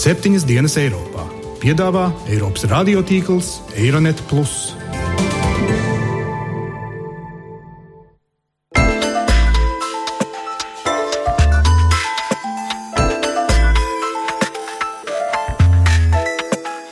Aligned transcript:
septiņas 0.00 0.46
dienas 0.48 0.78
Eiropā. 0.80 1.26
Piedāvā 1.60 2.06
Eiropas 2.32 2.64
radiotīkls 2.70 3.50
Eironet. 3.76 4.22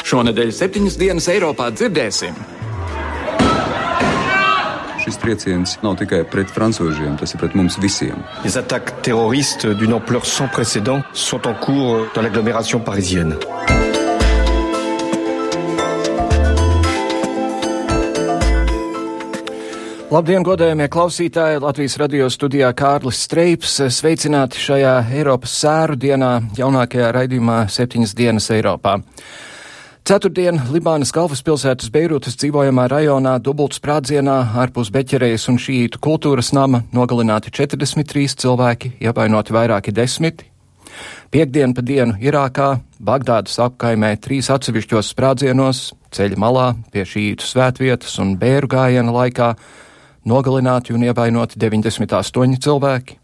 Šonadēļ 0.08 0.52
septiņas 0.60 1.00
dienas 1.00 1.32
Eiropā 1.32 1.72
dzirdēsim. 1.72 2.57
Trieciens 5.28 5.74
nav 5.84 5.98
tikai 6.00 6.22
pret 6.24 6.48
francūžiem, 6.48 7.18
tas 7.20 7.34
ir 7.34 7.40
pret 7.42 7.52
mums 7.52 7.74
visiem. 7.82 8.16
Les 8.46 8.54
attaques 8.56 9.02
terroristes 9.04 9.66
d'une 9.66 9.92
ampleur 9.92 10.24
sans 10.24 10.48
précédent 10.48 11.02
sont 11.12 11.46
en 11.46 11.52
cours 11.52 12.06
dans 12.14 12.22
l'agglomération 12.22 12.80
parisienne. 12.80 13.36
Labdien, 20.08 20.40
godējumie 20.40 20.88
klausītāji! 20.88 21.60
Latvijas 21.60 21.98
radio 22.00 22.30
studijā 22.32 22.72
Kārlis 22.72 23.20
Streips. 23.26 23.74
Sveicināti 23.92 24.56
šajā 24.64 24.94
Eiropas 25.12 25.58
sēru 25.60 26.00
dienā, 26.00 26.38
jaunākajā 26.56 27.12
raidījumā 27.18 27.66
septiņas 27.68 28.16
dienas 28.16 28.48
Eiropā. 28.56 28.96
Ceturtdien 30.08 30.56
Libānas 30.72 31.10
galvaspilsētas 31.12 31.90
Beirūtas 31.92 32.38
dzīvojamā 32.40 32.86
rajonā 32.88 33.34
dubultsprādzienā 33.44 34.36
ārpus 34.62 34.88
Beķerejas 34.94 35.44
un 35.52 35.58
šītu 35.60 36.00
kultūras 36.00 36.48
nama 36.56 36.80
nogalināti 36.96 37.52
43 37.52 38.38
cilvēki, 38.40 38.94
ievainoti 39.04 39.52
vairāki 39.52 39.92
desmiti. 39.92 40.48
Piektdien 41.28 41.76
pa 41.76 41.84
dienu 41.84 42.16
Irākā, 42.24 42.70
Bagdādas 43.04 43.60
apkaimē 43.66 44.14
trīs 44.24 44.48
atsevišķos 44.54 45.12
sprādzienos, 45.12 45.84
ceļa 46.16 46.40
malā, 46.40 46.66
pie 46.88 47.04
šītu 47.04 47.44
svētvietas 47.44 48.16
un 48.24 48.38
bēru 48.40 48.72
gājiena 48.78 49.12
laikā 49.12 49.52
nogalināti 50.24 50.96
un 50.96 51.04
ievainoti 51.04 51.60
98 51.60 52.64
cilvēki. 52.64 53.20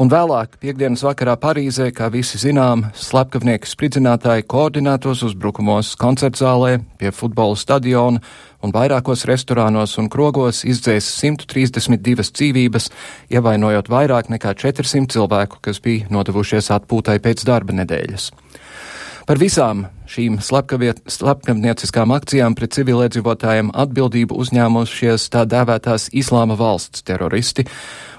Un 0.00 0.08
vēlāk, 0.08 0.56
piekdienas 0.62 1.02
vakarā 1.04 1.34
Parīzē, 1.36 1.90
kā 1.92 2.08
visi 2.12 2.38
zinām, 2.40 2.86
slepkavnieki 2.96 3.68
spridzinātāji 3.68 4.46
koordinētos 4.48 5.20
uzbrukumos 5.28 5.92
koncertzālē, 6.00 6.78
pie 6.96 7.12
futbola 7.12 7.58
stadiona 7.60 8.22
un 8.64 8.72
vairākos 8.72 9.26
restorānos 9.28 9.98
un 10.00 10.08
krogos 10.12 10.62
izdzēs 10.64 11.10
132 11.20 12.24
dzīvības, 12.32 12.88
ievainojot 13.36 13.92
vairāk 13.92 14.32
nekā 14.32 14.54
400 14.64 15.12
cilvēku, 15.12 15.60
kas 15.60 15.82
bija 15.84 16.08
nodevušies 16.14 16.72
atpūtai 16.78 17.18
pēc 17.20 17.44
darba 17.48 17.76
nedēļas. 17.82 18.30
Par 19.22 19.38
visām 19.38 19.84
šīm 20.10 20.40
slepkavnieciskām 20.42 22.10
akcijām 22.16 22.56
pret 22.58 22.74
civiliedzīvotājiem 22.74 23.70
atbildību 23.84 24.34
uzņēmušies 24.42 25.28
tā 25.30 25.44
dēvētās 25.46 26.08
Islāma 26.10 26.56
valsts 26.58 27.04
teroristi, 27.06 27.64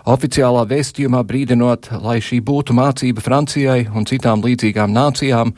oficiālā 0.07 0.63
vēstījumā 0.69 1.25
brīdinot, 1.27 1.91
lai 1.99 2.21
šī 2.23 2.39
būtu 2.47 2.75
mācība 2.77 3.23
Francijai 3.25 3.89
un 3.91 4.07
citām 4.07 4.45
līdzīgām 4.47 4.95
nācijām, 4.95 5.53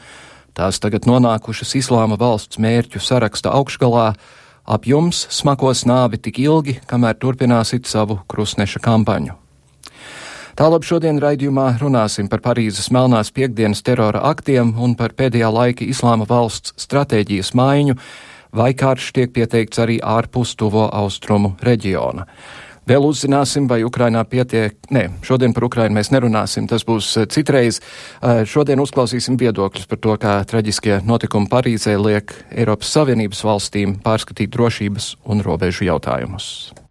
tās 0.57 0.81
tagad 0.81 1.05
nonākušas 1.05 1.77
Islāma 1.77 2.17
valsts 2.17 2.57
mērķu 2.57 3.03
saraksta 3.03 3.53
augšgalā, 3.53 4.11
ap 4.65 4.89
jums 4.89 5.27
smakos 5.29 5.85
nāvi 5.85 6.17
tik 6.17 6.41
ilgi, 6.41 6.79
kamēr 6.89 7.21
turpināsit 7.21 7.85
savu 7.85 8.23
krustneša 8.25 8.81
kampaņu. 8.81 9.44
Tālāk 10.55 10.85
šodien 10.87 11.17
raidījumā 11.19 11.73
runāsim 11.81 12.29
par 12.31 12.39
Parīzes 12.39 12.85
melnās 12.95 13.27
piekdienas 13.35 13.81
terora 13.83 14.21
aktiem 14.29 14.69
un 14.79 14.93
par 14.95 15.11
pēdējā 15.11 15.49
laika 15.51 15.83
islāma 15.83 16.23
valsts 16.29 16.71
stratēģijas 16.79 17.49
maiņu, 17.59 17.97
vai 18.55 18.69
karš 18.71 19.09
tiek 19.17 19.33
pieteikts 19.35 19.81
arī 19.83 19.97
ārpus 19.99 20.53
tuvo 20.55 20.85
austrumu 20.87 21.57
reģiona. 21.59 22.23
Vēl 22.87 23.03
uzzināsim, 23.03 23.67
vai 23.67 23.81
Ukrainā 23.83 24.21
pietiek. 24.23 24.77
Nē, 24.95 25.09
šodien 25.27 25.51
par 25.57 25.67
Ukrainu 25.67 25.97
mēs 25.97 26.13
nerunāsim, 26.15 26.69
tas 26.71 26.87
būs 26.87 27.11
citreiz. 27.35 27.81
Šodien 28.23 28.79
uzklausīsim 28.79 29.35
viedokļus 29.41 29.91
par 29.91 29.99
to, 29.99 30.15
kā 30.21 30.37
traģiskie 30.47 31.01
notikumi 31.03 31.51
Parīzē 31.51 31.97
liek 31.99 32.31
Eiropas 32.53 32.95
Savienības 32.95 33.43
valstīm 33.43 33.99
pārskatīt 34.05 34.55
drošības 34.55 35.15
un 35.27 35.43
robežu 35.43 35.89
jautājumus. 35.91 36.84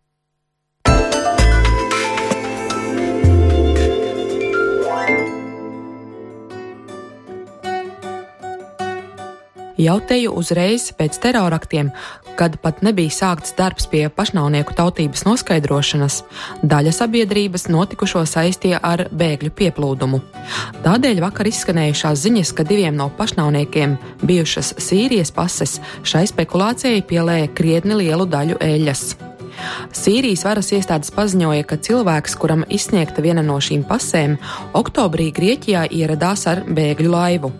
Jau 9.84 9.98
teju 10.00 10.32
uzreiz 10.38 10.86
pēc 10.96 11.16
teroraktiem, 11.20 11.90
kad 12.38 12.54
pat 12.62 12.80
nebija 12.86 13.12
sākts 13.12 13.52
darbs 13.58 13.88
pie 13.90 14.06
pašnāvnieku 14.08 14.72
tautības 14.78 15.26
noskaidrošanas, 15.26 16.20
daļa 16.64 16.94
sabiedrības 16.94 17.66
notikušo 17.72 18.22
saistīja 18.28 18.80
ar 18.80 19.04
bēgļu 19.12 19.52
pieplūdumu. 19.58 20.22
Tādēļ 20.86 21.20
vakar 21.26 21.50
izskanējušās 21.50 22.24
ziņas, 22.24 22.54
ka 22.56 22.66
diviem 22.70 22.96
no 22.96 23.10
pašnāvniekiem 23.18 23.98
bijušas 24.24 24.72
Sīrijas 24.86 25.34
pases 25.34 25.76
šai 26.06 26.24
spekulācijai 26.32 27.04
pielēja 27.04 27.52
krietni 27.52 28.00
lielu 28.06 28.28
daļu 28.30 28.60
eļas. 28.64 29.33
Sīrijas 29.94 30.44
varas 30.46 30.70
iestādes 30.74 31.12
paziņoja, 31.14 31.64
ka 31.68 31.78
cilvēks, 31.80 32.36
kuram 32.40 32.64
izsniegta 32.68 33.22
viena 33.24 33.44
no 33.46 33.56
šīm 33.62 33.84
pasēm, 33.88 34.36
oktobrī 34.76 35.30
Grieķijā 35.34 35.86
ieradās 35.94 36.46
ar 36.50 36.64
bēgļu 36.66 37.12
laivu. 37.12 37.52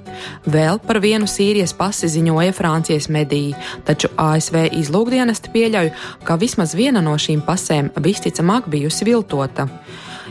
Vēl 0.47 0.81
par 0.85 1.01
vienu 1.05 1.29
Sīrijas 1.31 1.75
pasi 1.77 2.11
ziņoja 2.13 2.55
Francijas 2.57 3.11
mediji, 3.13 3.55
taču 3.87 4.11
ASV 4.21 4.67
izlūkdienesti 4.81 5.53
pieļauj, 5.55 5.93
ka 6.25 6.39
vismaz 6.41 6.75
viena 6.79 7.03
no 7.05 7.17
šīm 7.19 7.45
pasēm 7.47 7.93
visticamāk 8.05 8.71
bijusi 8.71 9.09
viltota. 9.11 9.69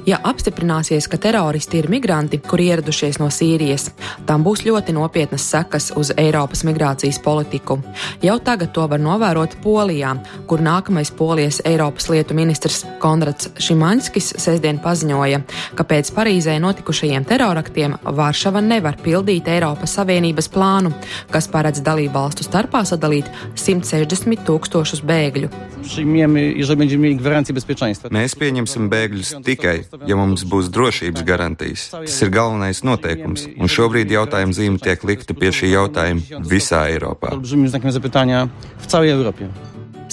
Ja 0.04 0.18
apstiprināsies, 0.28 1.06
ka 1.08 1.16
teroristi 1.22 1.78
ir 1.80 1.88
migranti, 1.88 2.42
kuri 2.44 2.66
ieradušies 2.74 3.22
no 3.22 3.30
Sīrijas, 3.32 3.86
tam 4.28 4.44
būs 4.44 4.66
ļoti 4.68 4.92
nopietnas 4.98 5.46
sekas 5.48 5.94
uz 5.96 6.12
Eiropas 6.20 6.66
migrācijas 6.68 7.22
politiku. 7.24 7.78
Jau 8.24 8.36
tagad 8.44 8.74
to 8.76 8.84
var 8.92 9.00
novērot 9.00 9.56
Polijā, 9.64 10.12
kur 10.48 10.60
nākamais 10.60 11.12
polijas 11.16 11.62
Eiropas 11.64 12.10
lietu 12.12 12.36
ministrs 12.36 12.82
Konrads 13.00 13.54
Šimaņskis 13.64 14.34
sestdien 14.44 14.82
paziņoja, 14.84 15.40
ka 15.80 15.88
pēc 15.88 16.12
Parīzē 16.18 16.58
notikušajiem 16.60 17.24
teroraktiem 17.30 17.96
Varšava 18.04 18.60
nevar 18.60 19.00
pildīt 19.00 19.48
Eiropas 19.48 19.96
Savienības 19.96 20.52
plānu, 20.52 20.92
kas 21.32 21.48
paredz 21.48 21.80
dalību 21.86 22.12
valstu 22.18 22.44
starpā 22.44 22.84
sadalīt 22.88 23.32
160 23.56 24.44
tūkstošus 24.52 25.06
bēgļu. 25.08 25.50
Mēs 28.14 28.38
pieņemsim 28.40 28.92
bēgļus 28.92 29.34
tikai, 29.48 29.78
ja 30.08 30.18
mums 30.20 30.46
būs 30.50 30.72
drošības 30.74 31.26
garantijas. 31.28 31.90
Tas 31.94 32.22
ir 32.26 32.34
galvenais 32.34 32.84
noteikums, 32.86 33.46
un 33.58 33.72
šobrīd 33.72 34.14
jautājuma 34.14 34.56
zīme 34.56 34.82
tiek 34.84 35.04
likta 35.08 35.38
pie 35.38 35.54
šī 35.54 35.74
jautājuma 35.76 36.42
visā 36.50 36.88
Eiropā. 36.94 37.36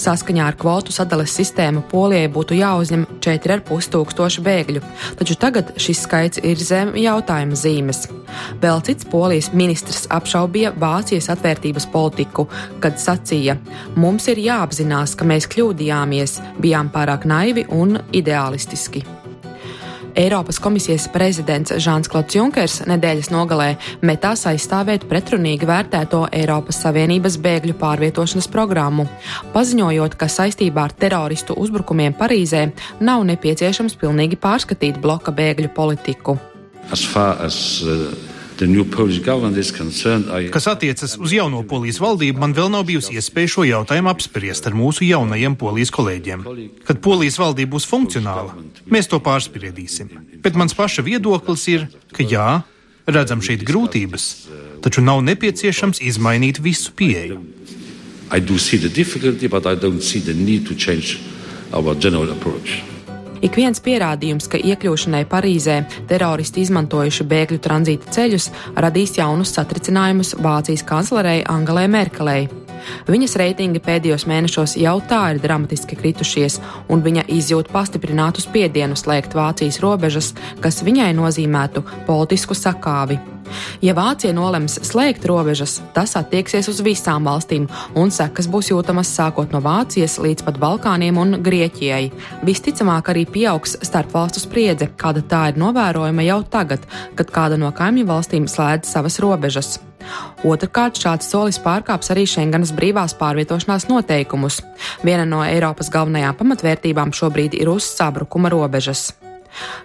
Saskaņā 0.01 0.47
ar 0.49 0.55
kvotu 0.57 0.93
sadales 0.95 1.33
sistēmu 1.37 1.83
Polijai 1.91 2.29
būtu 2.31 2.55
jāuzņem 2.57 3.03
4,5 3.21 3.91
tūkstoši 3.93 4.41
bēgļu, 4.47 4.81
taču 5.19 5.37
tagad 5.37 5.73
šis 5.77 6.01
skaits 6.07 6.41
ir 6.41 6.57
zem 6.57 6.95
jautājuma 6.97 7.59
zīmes. 7.59 8.07
Vēl 8.63 8.81
cits 8.87 9.05
polijas 9.11 9.51
ministrs 9.53 10.07
apšaubīja 10.09 10.73
Vācijas 10.81 11.29
atvērtības 11.35 11.89
politiku, 11.93 12.47
kad 12.81 12.97
sacīja: 12.97 13.59
Mums 13.99 14.29
ir 14.31 14.41
jāapzinās, 14.41 15.13
ka 15.19 15.27
mēs 15.27 15.49
kļūdījāmies, 15.51 16.39
bijām 16.63 16.89
pārāk 16.89 17.29
naivi 17.29 17.67
un 17.69 17.99
ideālistiski. 18.09 19.05
Eiropas 20.15 20.59
komisijas 20.59 21.07
prezidents 21.11 21.73
Žāns 21.81 22.09
Klods 22.11 22.35
Junkers 22.35 22.79
nedēļas 22.89 23.31
nogalē 23.33 23.69
metās 24.05 24.45
aizstāvēt 24.49 25.07
pretrunīgi 25.09 25.67
vērtēto 25.69 26.25
Eiropas 26.35 26.81
Savienības 26.83 27.37
bēgļu 27.43 27.77
pārvietošanas 27.81 28.49
programmu, 28.51 29.07
paziņojot, 29.53 30.17
ka 30.19 30.29
saistībā 30.31 30.87
ar 30.89 30.95
teroristu 30.97 31.55
uzbrukumiem 31.59 32.15
Parīzē 32.17 32.67
nav 33.03 33.25
nepieciešams 33.29 33.97
pilnīgi 34.01 34.39
pārskatīt 34.41 34.99
bloka 35.03 35.33
bēgļu 35.35 35.71
politiku. 35.75 36.37
As 36.91 37.07
as, 37.15 37.57
uh... 37.85 38.30
Kas 40.53 40.67
attiecas 40.69 41.15
uz 41.17 41.33
jauno 41.33 41.63
polijas 41.67 41.97
valdību, 42.01 42.41
man 42.41 42.53
vēl 42.57 42.69
nav 42.73 42.85
bijusi 42.89 43.15
iespēja 43.17 43.53
šo 43.55 43.65
jautājumu 43.65 44.11
apspriest 44.11 44.67
ar 44.69 44.75
mūsu 44.77 45.07
jaunajiem 45.07 45.55
polijas 45.59 45.93
kolēģiem. 45.95 46.45
Kad 46.87 47.01
polijas 47.01 47.39
valdība 47.41 47.75
būs 47.77 47.87
funkcionāla, 47.89 48.57
mēs 48.91 49.09
to 49.09 49.21
pārspriedīsim. 49.23 50.13
Bet 50.45 50.59
mans 50.59 50.77
paša 50.77 51.05
viedoklis 51.07 51.65
ir, 51.73 51.87
ka 52.13 52.25
jā, 52.27 52.61
redzam 53.09 53.41
šeit 53.41 53.65
grūtības, 53.67 54.27
taču 54.85 55.01
nav 55.05 55.23
nepieciešams 55.25 56.01
izmainīt 56.11 56.61
visu 56.61 56.93
pieeju. 56.93 57.41
I 58.31 58.39
do 58.39 58.57
see 58.57 58.77
the 58.77 58.89
difficulty, 58.89 59.47
but 59.47 59.65
I 59.65 59.75
don't 59.75 60.01
see 60.01 60.19
the 60.19 60.33
need 60.33 60.65
to 60.67 60.75
change 60.75 61.19
our 61.73 61.95
general 61.95 62.31
approach. 62.31 62.81
Ik 63.41 63.55
viens 63.57 63.81
pierādījums, 63.81 64.45
ka 64.51 64.59
iekļūšanai 64.61 65.23
Parīzē 65.29 65.79
teroristi 66.09 66.61
izmantojuši 66.61 67.25
bēgļu 67.25 67.57
tranzīta 67.65 68.13
ceļus, 68.13 68.51
radīs 68.77 69.15
jaunus 69.17 69.55
satricinājumus 69.57 70.35
Vācijas 70.45 70.85
kanclerei 70.85 71.39
Angelai 71.49 71.87
Merkelei. 71.89 72.43
Viņas 73.09 73.35
reitingi 73.41 73.81
pēdējos 73.81 74.27
mēnešos 74.29 74.77
jau 74.81 74.95
tā 75.09 75.23
ir 75.33 75.41
dramatiski 75.41 75.97
kritušies, 75.97 76.59
un 76.93 77.01
viņa 77.05 77.25
izjūt 77.33 77.73
pastiprinātu 77.73 78.45
spiedienu 78.45 78.97
slēgt 78.97 79.33
Vācijas 79.37 79.81
robežas, 79.81 80.33
kas 80.61 80.81
viņai 80.85 81.09
nozīmētu 81.17 81.85
politisku 82.09 82.57
sakāvi. 82.57 83.17
Ja 83.81 83.95
Vācija 83.97 84.33
nolems 84.35 84.77
slēgt 84.87 85.25
robežas, 85.29 85.79
tas 85.95 86.15
attieksies 86.19 86.69
uz 86.71 86.81
visām 86.85 87.27
valstīm, 87.29 87.67
un 87.95 88.13
sekas 88.13 88.49
būs 88.51 88.71
jūtamas 88.71 89.11
sākot 89.17 89.53
no 89.53 89.61
Vācijas 89.63 90.17
līdz 90.21 90.47
pat 90.47 90.59
Balkāniem 90.61 91.19
un 91.21 91.37
Grieķijai. 91.43 92.11
Visticamāk, 92.47 93.13
arī 93.13 93.27
pieaugs 93.29 93.77
starpvalstu 93.81 94.43
spriedze, 94.45 94.89
kāda 94.97 95.23
tā 95.23 95.45
ir 95.51 95.61
novērojama 95.61 96.27
jau 96.27 96.41
tagad, 96.43 96.85
kad 97.15 97.31
kāda 97.33 97.59
no 97.61 97.71
kaimiņu 97.75 98.09
valstīm 98.09 98.49
slēdz 98.51 98.91
savas 98.91 99.21
robežas. 99.23 99.79
Otrakārt, 100.47 100.97
šāds 100.97 101.29
solis 101.29 101.59
pārkāps 101.61 102.11
arī 102.13 102.25
Schengenas 102.29 102.73
brīvās 102.75 103.13
pārvietošanās 103.19 103.87
noteikumus. 103.91 104.61
Viena 105.05 105.27
no 105.29 105.43
Eiropas 105.45 105.91
galvenajām 105.93 106.39
pamatvērtībām 106.41 107.13
šobrīd 107.13 107.57
ir 107.61 107.69
uzsabrukuma 107.75 108.49
robežas. 108.53 109.11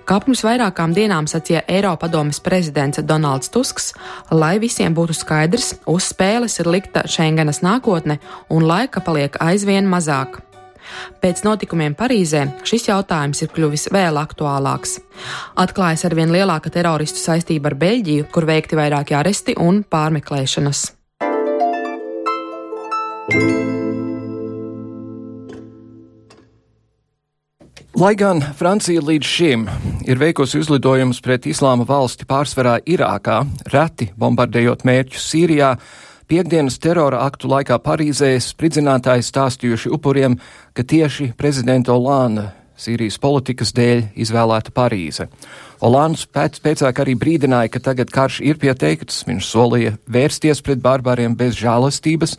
Kā 0.07 0.19
pirms 0.23 0.43
vairākām 0.47 0.95
dienām 0.97 1.29
sacīja 1.31 1.65
Eiropadomes 1.69 2.41
prezidents 2.45 3.03
Donalds 3.03 3.51
Tusks, 3.53 3.93
lai 4.31 4.57
visiem 4.63 4.95
būtu 4.95 5.17
skaidrs, 5.17 5.75
uz 5.87 6.11
spēles 6.13 6.61
ir 6.63 6.71
likta 6.71 7.07
Schengenas 7.07 7.63
nākotne 7.67 8.21
un 8.51 8.67
laika 8.67 9.03
paliek 9.05 9.39
aizvien 9.43 9.89
mazāk. 9.91 10.41
Pēc 11.23 11.43
notikumiem 11.47 11.97
Parīzē 11.99 12.45
šis 12.67 12.89
jautājums 12.91 13.43
ir 13.43 13.51
kļuvis 13.55 13.89
vēl 13.95 14.21
aktuālāks. 14.21 15.01
Atklājas 15.59 16.07
arvien 16.09 16.31
lielāka 16.35 16.71
teroristu 16.73 17.19
saistība 17.23 17.73
ar 17.73 17.79
Beļģiju, 17.81 18.29
kur 18.33 18.47
veikti 18.49 18.79
vairāki 18.79 19.19
aresti 19.19 19.57
un 19.59 19.83
pārmeklēšanas. 19.83 20.87
Lai 27.97 28.11
gan 28.13 28.43
Francija 28.53 29.01
līdz 29.01 29.25
šim 29.25 29.63
ir 30.05 30.19
veikusi 30.21 30.59
uzlidojumus 30.61 31.23
pret 31.25 31.47
islāma 31.49 31.87
valsti 31.89 32.27
pārsvarā 32.29 32.75
Irākā, 32.85 33.39
reti 33.73 34.11
bombardējot 34.21 34.85
mērķus 34.85 35.29
Sīrijā, 35.31 35.71
Piektdienas 36.29 36.77
terora 36.83 37.23
aktu 37.25 37.49
laikā 37.49 37.79
Parīzē 37.81 38.35
spridzinātāji 38.43 39.25
stāstījuši 39.25 39.95
upuriem, 39.97 40.37
ka 40.77 40.85
tieši 40.85 41.31
prezidenta 41.41 41.97
Olāna 41.97 42.51
Sīrijas 42.77 43.17
politikas 43.17 43.71
dēļ 43.73 44.03
izvēlēta 44.21 44.73
Parīze. 44.77 45.27
Olāns 45.85 46.27
pēc, 46.29 46.59
pēcāk 46.65 46.99
arī 47.01 47.15
brīdināja, 47.17 47.71
ka 47.73 47.81
tagad 47.89 48.11
karš 48.13 48.39
ir 48.45 48.59
pieteikts, 48.61 49.23
viņš 49.29 49.49
solīja 49.49 49.95
vērsties 50.13 50.61
pret 50.65 50.83
barbāriem 50.85 51.37
bez 51.37 51.57
žēlastības, 51.57 52.37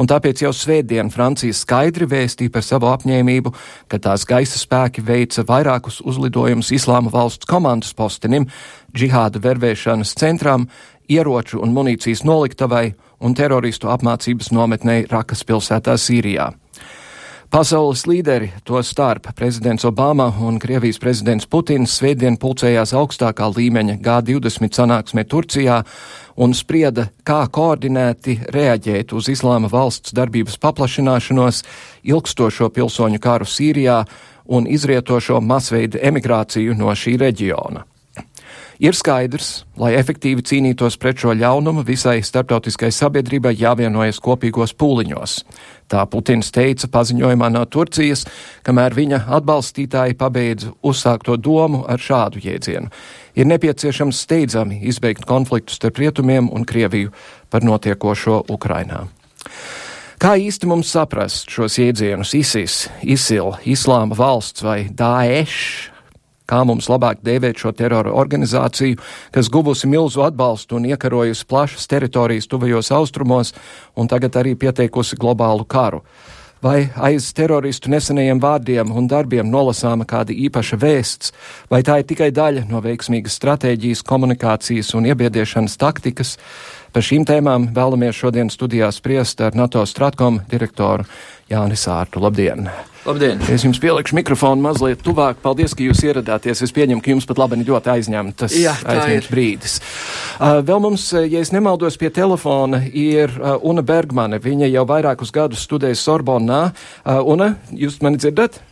un 0.00 0.08
tāpēc 0.08 0.44
jau 0.44 0.52
svētdien 0.56 1.12
Francija 1.12 1.56
skaidri 1.56 2.08
vēstīja 2.08 2.52
par 2.52 2.64
savu 2.64 2.88
apņēmību, 2.92 3.52
ka 3.88 4.00
tās 4.08 4.24
gaisa 4.28 4.60
spēki 4.60 5.04
veica 5.04 5.44
vairākus 5.48 6.00
uzlidojumus 6.04 6.72
Islāma 6.76 7.12
valsts 7.12 7.48
komandas 7.48 7.92
postenim, 7.96 8.48
džihāda 8.96 9.40
vervēšanas 9.44 10.16
centram, 10.20 10.68
ieroču 11.08 11.60
un 11.60 11.76
munīcijas 11.76 12.24
noliktavai 12.24 12.94
un 13.24 13.36
teroristu 13.36 13.92
apmācības 13.92 14.52
nometnei 14.52 15.04
Rakas 15.10 15.44
pilsētā 15.44 15.96
Sīrijā. 16.00 16.52
Pasaules 17.54 18.00
līderi, 18.10 18.48
to 18.66 18.80
starp 18.82 19.28
prezidents 19.38 19.84
Obama 19.86 20.24
un 20.42 20.56
Krievijas 20.58 20.96
prezidents 20.98 21.46
Putins, 21.46 21.92
svētdien 22.00 22.34
pulcējās 22.42 22.90
augstākā 22.98 23.46
līmeņa 23.46 23.94
G20 24.02 24.74
sanāksmē 24.74 25.22
Turcijā 25.30 25.76
un 26.34 26.50
sprieda, 26.50 27.06
kā 27.22 27.44
koordinēti 27.46 28.40
reaģēt 28.58 29.14
uz 29.14 29.30
islāma 29.30 29.70
valsts 29.70 30.18
darbības 30.18 30.58
paplašināšanos, 30.66 31.62
ilgstošo 32.02 32.72
pilsoņu 32.74 33.22
karu 33.22 33.46
Sīrijā 33.46 34.02
un 34.50 34.66
izrietošo 34.66 35.38
masveidu 35.38 36.02
emigrāciju 36.02 36.74
no 36.74 36.90
šī 36.90 37.20
reģiona. 37.22 37.86
Ir 38.82 38.96
skaidrs, 38.98 39.62
lai 39.78 39.92
efektīvi 39.94 40.42
cīnītos 40.42 40.96
pret 40.98 41.20
šo 41.22 41.34
ļaunumu, 41.38 41.84
visai 41.86 42.16
starptautiskai 42.26 42.90
sabiedrībai 42.90 43.52
jāvienojas 43.54 44.18
kopīgos 44.22 44.74
pūliņos. 44.74 45.36
Tā 45.86 46.02
Putins 46.10 46.50
teica 46.50 46.88
paziņojumā 46.90 47.52
no 47.54 47.62
Turcijas, 47.70 48.24
kamēr 48.66 48.96
viņa 48.96 49.20
atbalstītāji 49.38 50.18
pabeidza 50.18 50.72
uzsākto 50.82 51.36
domu 51.38 51.84
ar 51.86 52.02
šādu 52.02 52.42
jēdzienu. 52.42 52.90
Ir 53.38 53.50
nepieciešams 53.52 54.24
steidzami 54.26 54.80
izbeigt 54.90 55.26
konfliktu 55.28 55.76
starp 55.76 56.02
rietumiem 56.02 56.50
un 56.50 56.66
Krieviju 56.66 57.14
par 57.50 57.62
notiekošo 57.62 58.42
Ukrainā. 58.50 59.04
Kā 60.18 60.34
īsti 60.40 60.66
mums 60.66 60.90
saprast 60.94 61.50
šos 61.52 61.78
jēdzienus 61.78 62.34
ISIS, 62.38 62.84
ISIL, 63.02 63.54
Islāma 63.70 64.16
valsts 64.18 64.66
vai 64.66 64.86
Daesh 64.90 65.93
kā 66.50 66.60
mums 66.68 66.88
labāk 66.92 67.22
dēvēt 67.24 67.60
šo 67.62 67.72
terora 67.76 68.12
organizāciju, 68.12 69.00
kas 69.34 69.50
guvusi 69.52 69.88
milzu 69.90 70.24
atbalstu 70.26 70.78
un 70.78 70.88
iekarojusi 70.92 71.48
plašas 71.48 71.88
teritorijas 71.90 72.48
tuvajos 72.50 72.92
austrumos 72.92 73.54
un 73.96 74.08
tagad 74.08 74.36
arī 74.40 74.54
pieteikusi 74.58 75.20
globālu 75.20 75.64
karu. 75.64 76.04
Vai 76.64 76.86
aiz 76.96 77.26
teroristu 77.36 77.90
nesenajiem 77.92 78.38
vārdiem 78.40 78.88
un 78.96 79.04
darbiem 79.04 79.44
nolasāma 79.52 80.06
kāda 80.08 80.32
īpaša 80.32 80.78
vēsts, 80.80 81.34
vai 81.68 81.82
tā 81.84 81.98
ir 82.00 82.06
tikai 82.08 82.30
daļa 82.32 82.62
no 82.70 82.80
veiksmīgas 82.80 83.36
stratēģijas, 83.36 84.00
komunikācijas 84.08 84.94
un 84.96 85.10
iebiediešanas 85.10 85.76
taktikas? 85.76 86.38
Par 86.94 87.04
šīm 87.04 87.26
tēmām 87.28 87.68
vēlamies 87.76 88.16
šodien 88.16 88.48
studijā 88.48 88.88
spriest 88.96 89.44
ar 89.44 89.56
NATO 89.58 89.84
Stratkom 89.84 90.40
direktoru 90.48 91.04
Jānis 91.50 91.84
Ārtu. 91.90 92.22
Labdien! 92.24 92.68
Labdien! 93.04 93.40
Es 93.52 93.66
jums 93.66 93.76
pielikšu 93.82 94.16
mikrofonu 94.16 94.64
mazliet 94.64 95.02
tuvāk. 95.04 95.36
Paldies, 95.42 95.74
ka 95.76 95.84
jūs 95.84 96.00
ieradāties. 96.06 96.62
Es 96.64 96.72
pieņemu, 96.72 97.02
ka 97.04 97.12
jums 97.12 97.28
pat 97.28 97.40
labi 97.42 97.58
ļoti 97.60 97.92
aizņemtas 97.98 98.54
aizņemts 98.56 99.28
brīdis. 99.28 99.74
Uh, 100.38 100.62
vēl 100.64 100.80
mums, 100.80 101.10
uh, 101.12 101.26
ja 101.28 101.42
es 101.44 101.52
nemaldos, 101.52 101.98
pie 102.00 102.08
telefona 102.14 102.80
ir 102.88 103.34
uh, 103.36 103.58
Una 103.60 103.84
Bergmane. 103.84 104.40
Viņa 104.40 104.72
jau 104.72 104.86
vairākus 104.88 105.34
gadus 105.36 105.66
studēja 105.68 106.00
Sorbonnā. 106.00 106.62
Uh, 107.04 107.20
Una, 107.34 107.52
jūs 107.76 108.00
mani 108.00 108.22
dzirdat? 108.22 108.62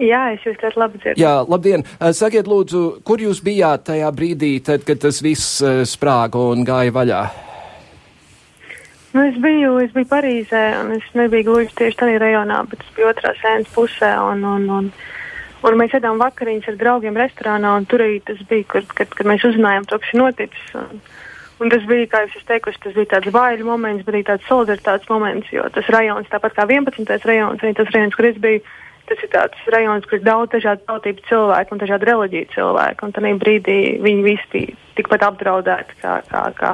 Jā, 0.00 0.30
es 0.32 0.46
jūs 0.46 0.62
ļoti 0.62 0.80
labi 0.80 1.02
dzirdu. 1.02 1.20
Jā, 1.20 1.34
labdien! 1.50 1.82
Uh, 1.98 2.14
sakiet, 2.16 2.46
lūdzu, 2.48 3.02
kur 3.04 3.20
jūs 3.20 3.42
bijāt 3.44 3.88
tajā 3.90 4.14
brīdī, 4.14 4.54
tad, 4.64 4.86
kad 4.86 5.02
tas 5.02 5.18
viss 5.26 5.58
uh, 5.58 5.82
sprāga 5.82 6.52
un 6.54 6.62
gāja 6.64 6.94
vaļā? 6.94 7.24
Nu, 9.12 9.24
es 9.26 9.34
biju, 9.42 9.72
es 9.82 9.90
biju 9.90 10.06
Parīzē, 10.06 10.60
un 10.84 10.92
es 10.94 11.06
nebiju 11.18 11.48
gluži 11.48 11.72
tieši 11.80 11.98
tajā 11.98 12.18
rajonā, 12.22 12.60
bet 12.70 12.84
es 12.84 12.92
biju 12.94 13.08
otrā 13.10 13.32
sēnes 13.40 13.72
pusē. 13.74 14.10
Un, 14.22 14.44
un, 14.46 14.68
un, 14.70 14.90
un 15.66 15.78
mēs 15.80 15.96
ēdām 15.98 16.20
vakariņas 16.22 16.68
ar 16.70 16.76
draugiem 16.78 17.18
restorānā, 17.18 17.72
un 17.80 17.88
tur 17.90 18.04
arī 18.04 18.20
tas 18.22 18.38
bija, 18.46 18.68
kur, 18.70 18.86
kad, 18.94 19.10
kad 19.18 19.26
mēs 19.26 19.46
uzzinājām 19.48 19.88
kas 19.90 20.12
ir 20.12 20.20
noticis. 20.22 20.68
Un, 20.78 21.02
un 21.58 21.74
tas 21.74 21.88
bija, 21.90 22.06
kā 22.12 22.22
es 22.28 22.46
teicu, 22.46 22.76
tas 22.86 22.94
bija 23.00 23.10
tāds 23.16 23.34
baiļu 23.34 23.66
moments, 23.66 24.06
bet 24.06 24.14
arī 24.14 24.22
tāds 24.30 24.46
solidaritātes 24.46 25.10
moments, 25.10 25.50
jo 25.50 25.66
tas 25.74 25.90
rajons, 25.90 26.30
tāpat 26.30 26.54
kā 26.60 26.68
11. 26.70 27.10
rajons, 27.32 27.66
arī 27.66 27.74
tas 27.80 27.90
rajons, 27.90 28.14
kur 28.14 28.30
es 28.30 28.38
biju, 28.38 28.62
tas 29.08 29.22
ir 29.24 29.30
tāds 29.32 29.70
rajons, 29.72 30.06
kur 30.08 30.18
ir 30.18 30.26
daudz 30.26 30.52
dažādu 30.54 30.84
tautību 30.88 31.24
cilvēku 31.28 31.74
un 31.74 31.80
dažādu 31.82 32.08
reliģiju 32.08 32.50
cilvēku. 32.54 33.06
Un 33.06 33.14
tajā 33.16 33.32
brīdī 33.40 33.78
viņi 34.04 34.26
visi 34.26 34.50
bija 34.52 34.76
tikpat 34.98 35.24
apdraudēti, 35.30 35.96
kā, 36.02 36.18
kā, 36.28 36.42
kā 36.58 36.72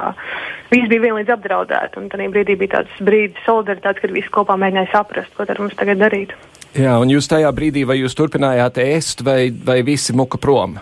visi 0.71 0.89
bija 0.91 1.07
vienlīdz 1.07 1.33
apdraudēti. 1.37 2.01
Un 2.01 2.11
tajā 2.13 2.29
brīdī 2.33 2.57
bija 2.59 2.77
tāds 2.77 2.99
brīdis 3.03 3.47
solidaritātes, 3.47 4.03
kad 4.03 4.13
visi 4.15 4.33
kopā 4.33 4.57
mēģināja 4.59 4.93
saprast, 4.93 5.33
ko 5.37 5.47
tad 5.49 5.61
mums 5.63 5.77
tagad 5.79 6.03
darīt. 6.03 6.35
Jā, 6.77 6.97
un 7.01 7.09
jūs 7.09 7.29
tajā 7.31 7.49
brīdī, 7.55 7.87
vai 7.89 8.01
jūs 8.01 8.17
turpinājāt 8.17 8.77
ēst, 8.83 9.25
vai, 9.25 9.49
vai 9.49 9.81
visi 9.87 10.13
muka 10.13 10.39
prom? 10.41 10.77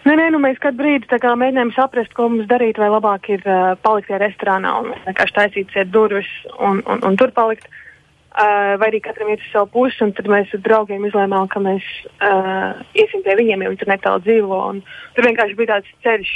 Nē, 0.00 0.14
nē, 0.16 0.30
nu 0.32 0.40
mēs 0.40 0.56
katru 0.60 0.80
brīdi 0.80 1.06
mēģinājām 1.08 1.74
saprast, 1.76 2.12
ko 2.16 2.30
mums 2.32 2.48
darīt, 2.48 2.80
vai 2.80 2.88
labāk 2.88 3.28
ir 3.30 3.44
uh, 3.44 3.76
palikt 3.84 4.08
tajā 4.08 4.20
restorānā 4.24 4.72
un 4.80 4.94
vienkārši 5.04 5.36
taisīt 5.36 5.72
ciet 5.74 5.92
durvis 5.92 6.28
un, 6.56 6.80
un, 6.88 7.04
un 7.04 7.18
tur 7.20 7.32
palikt. 7.36 7.68
Uh, 7.68 7.89
Uh, 8.30 8.76
vai 8.78 8.92
arī 8.92 9.00
katram 9.02 9.32
iet 9.32 9.40
uz 9.42 9.48
savu 9.50 9.66
pusi, 9.74 9.98
un 10.04 10.12
tad 10.14 10.28
mēs 10.30 10.52
ar 10.54 10.60
draugiem 10.62 11.02
izlēmām, 11.08 11.48
ka 11.50 11.58
mēs 11.58 11.82
uh, 12.22 12.78
iesim 12.94 13.24
pie 13.24 13.34
viņiem, 13.40 13.64
jo 13.64 13.72
viņi 13.72 13.80
tur 13.80 13.90
netālu 13.90 14.22
dzīvo. 14.22 14.58
Tur 15.16 15.26
vienkārši 15.26 15.56
bija 15.58 15.72
tāds 15.72 15.90
ceļš, 16.04 16.30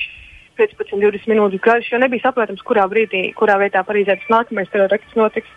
15, 0.59 0.99
20 0.99 1.31
minūtes 1.31 1.63
garš, 1.63 1.93
jo 1.93 2.01
nebija 2.03 2.25
saprotams, 2.25 2.65
kurā 2.67 2.89
brīdī, 2.91 3.29
kurā 3.39 3.61
vietā 3.63 3.85
Parīzē 3.87 4.19
tas 4.19 4.33
nākamais 4.35 4.73
terorakts 4.75 5.15
notiks. 5.15 5.55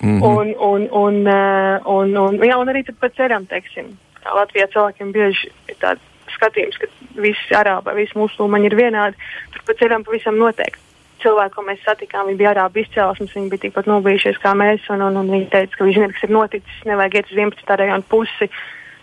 Mm 0.00 0.18
-hmm. 0.18 0.26
un, 0.26 0.46
un, 0.72 0.88
un, 0.90 1.14
uh, 1.26 1.86
un, 1.94 2.16
un, 2.24 2.42
jā, 2.42 2.58
un 2.58 2.68
arī 2.74 2.82
par 2.98 3.14
ceram, 3.14 3.46
teiksim, 3.46 3.94
kā 4.18 4.34
Latvijā 4.34 4.66
cilvēkiem 4.74 5.12
bieži 5.12 5.50
ir 5.68 5.78
tāds 5.78 6.02
skatījums, 6.34 6.78
ka 6.78 6.86
visi 7.22 7.54
arābi, 7.54 7.94
visi 7.94 8.18
musulmaņi 8.18 8.66
ir 8.66 8.76
vienādi. 8.76 9.16
Tur 9.52 9.62
pa 9.66 9.74
ceram 9.78 10.04
pavisam 10.04 10.38
noteikti 10.38 10.87
cilvēki, 11.22 11.54
ko 11.54 11.64
mēs 11.66 11.84
satikām, 11.84 12.26
viņi 12.28 12.40
bija 12.40 12.54
arābu 12.54 12.82
izcelsmes, 12.82 13.34
viņi 13.36 13.52
bija 13.52 13.66
tikpat 13.66 13.88
nobijušies 13.90 14.40
kā 14.42 14.54
mēs, 14.58 14.88
un, 14.94 15.04
un, 15.08 15.20
un 15.22 15.30
viņi 15.34 15.48
teica, 15.52 15.76
ka 15.76 15.86
viņi 15.86 16.00
zina, 16.00 16.10
kas 16.14 16.26
ir 16.26 16.34
noticis, 16.34 16.82
nevajag 16.88 17.20
iet 17.20 17.32
uz 17.32 17.40
11. 17.44 17.78
rajonu 17.82 18.10
pusi. 18.10 18.50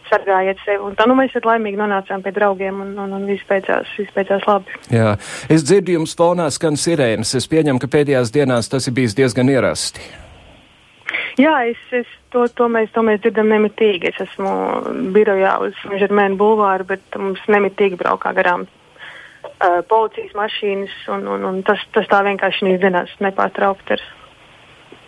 sargājiet 0.06 0.60
sevi. 0.62 0.84
Un 0.86 0.94
tā 0.94 1.08
nu 1.10 1.16
mēs 1.18 1.32
tad 1.34 1.48
laimīgi 1.50 1.80
nonācām 1.80 2.22
pie 2.22 2.30
draugiem 2.36 2.78
un, 2.84 2.92
un, 3.02 3.16
un 3.18 3.24
viss 3.26 3.48
beidzās, 3.50 3.90
viss 3.98 4.14
beidzās 4.14 4.46
labi. 4.46 4.76
Jā, 4.94 5.16
es 5.50 5.66
dzirdu 5.66 5.96
jums 5.96 6.14
fonā 6.20 6.46
skan 6.54 6.78
sirēnas. 6.78 7.34
Es 7.40 7.50
pieņemu, 7.50 7.82
ka 7.82 7.90
pēdējās 7.90 8.30
dienās 8.36 8.70
tas 8.70 8.86
ir 8.86 8.94
bijis 9.00 9.18
diezgan 9.18 9.50
ierasti. 9.50 10.06
Jā, 11.42 11.56
es, 11.68 11.82
es 11.92 12.08
to, 12.32 12.46
to, 12.56 12.70
mēs, 12.72 12.92
to 12.96 13.04
mēs 13.06 13.22
dzirdam 13.24 13.50
nemitīgi. 13.52 14.14
Es 14.14 14.22
esmu 14.24 14.52
birojā 15.16 15.58
uz 15.66 15.82
Žermēnu 16.00 16.38
bulvāru, 16.40 16.88
bet 16.94 17.20
mums 17.20 17.44
nemitīgi 17.52 18.00
braukā 18.00 18.32
garām 18.38 18.66
uh, 19.46 19.80
policijas 19.90 20.36
mašīnas, 20.38 21.00
un, 21.16 21.26
un, 21.36 21.48
un 21.50 21.64
tas, 21.68 21.82
tas 21.96 22.08
tā 22.12 22.22
vienkārši 22.26 22.78
dienās 22.82 23.14
nepārtraukti. 23.24 24.00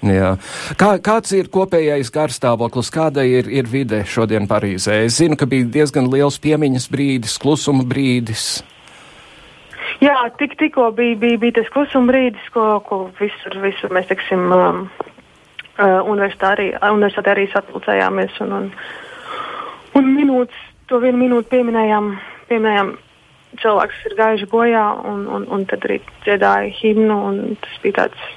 Jā. 0.06 0.36
Kā, 0.78 0.92
kāds 1.02 1.34
ir 1.34 1.50
kopējais 1.50 2.12
garstāvoklis, 2.14 2.92
kāda 2.94 3.24
ir, 3.26 3.50
ir 3.50 3.68
vide 3.70 4.04
šodien 4.06 4.46
Parīzē? 4.50 5.02
Es 5.08 5.18
zinu, 5.18 5.38
ka 5.40 5.48
bija 5.50 5.66
diezgan 5.80 6.10
liels 6.12 6.38
piemiņas 6.44 6.86
brīdis, 6.94 7.38
klusuma 7.42 7.86
brīdis. 7.88 8.62
Jā, 10.04 10.14
tik, 10.38 10.54
tikko 10.60 10.92
bija, 10.94 11.18
bija, 11.18 11.40
bija 11.42 11.58
tas 11.60 11.72
klusuma 11.74 12.14
brīdis, 12.14 12.46
ko, 12.54 12.78
ko 12.86 13.00
visur, 13.18 13.58
visur 13.64 13.94
mēs, 13.96 14.06
teiksim, 14.12 14.46
um, 14.54 14.86
uh, 15.80 16.00
universitātē 16.06 16.70
arī, 16.78 17.34
arī 17.34 17.48
sapulcējāmies 17.56 18.38
un, 18.46 18.54
un, 18.60 18.70
un 19.98 20.14
minūtes, 20.14 20.62
to 20.88 21.02
vienu 21.02 21.24
minūti 21.26 21.56
pieminējām, 21.56 22.14
pieminējām 22.52 22.94
cilvēks 23.62 24.04
ir 24.10 24.16
gājuši 24.18 24.50
bojā, 24.52 24.86
un, 25.10 25.26
un, 25.34 25.48
un 25.54 25.66
tad 25.70 25.86
arī 25.88 26.00
dziedāja 26.26 26.74
himnu, 26.80 27.18
un 27.30 27.40
tas 27.62 27.80
bija 27.84 28.04
tāds 28.04 28.28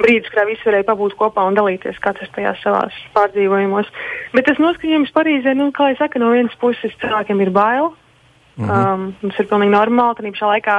brīdis, 0.00 0.30
kad 0.34 0.48
visi 0.48 0.66
varēja 0.66 0.88
pabūt 0.88 1.16
kopā 1.18 1.44
un 1.48 1.56
dalīties 1.58 2.00
katrs 2.02 2.32
tajā 2.34 2.54
savās 2.62 2.96
pārdzīvojumos. 3.16 3.90
Bet 4.34 4.48
tas 4.48 4.60
noskaņojums 4.62 5.14
Parīzē, 5.14 5.54
nu, 5.58 5.70
kā 5.74 5.92
jau 5.92 6.00
saka, 6.02 6.22
no 6.22 6.32
vienas 6.34 6.56
puses 6.60 6.94
cilvēkiem 7.02 7.42
ir 7.44 7.52
bail. 7.54 7.92
Mm 8.56 8.68
-hmm. 8.68 8.92
um, 8.94 9.14
mums 9.22 9.38
ir 9.38 9.48
pilnīgi 9.50 9.74
normāli, 9.74 10.14
tad 10.16 10.38
šā 10.40 10.50
laikā 10.52 10.76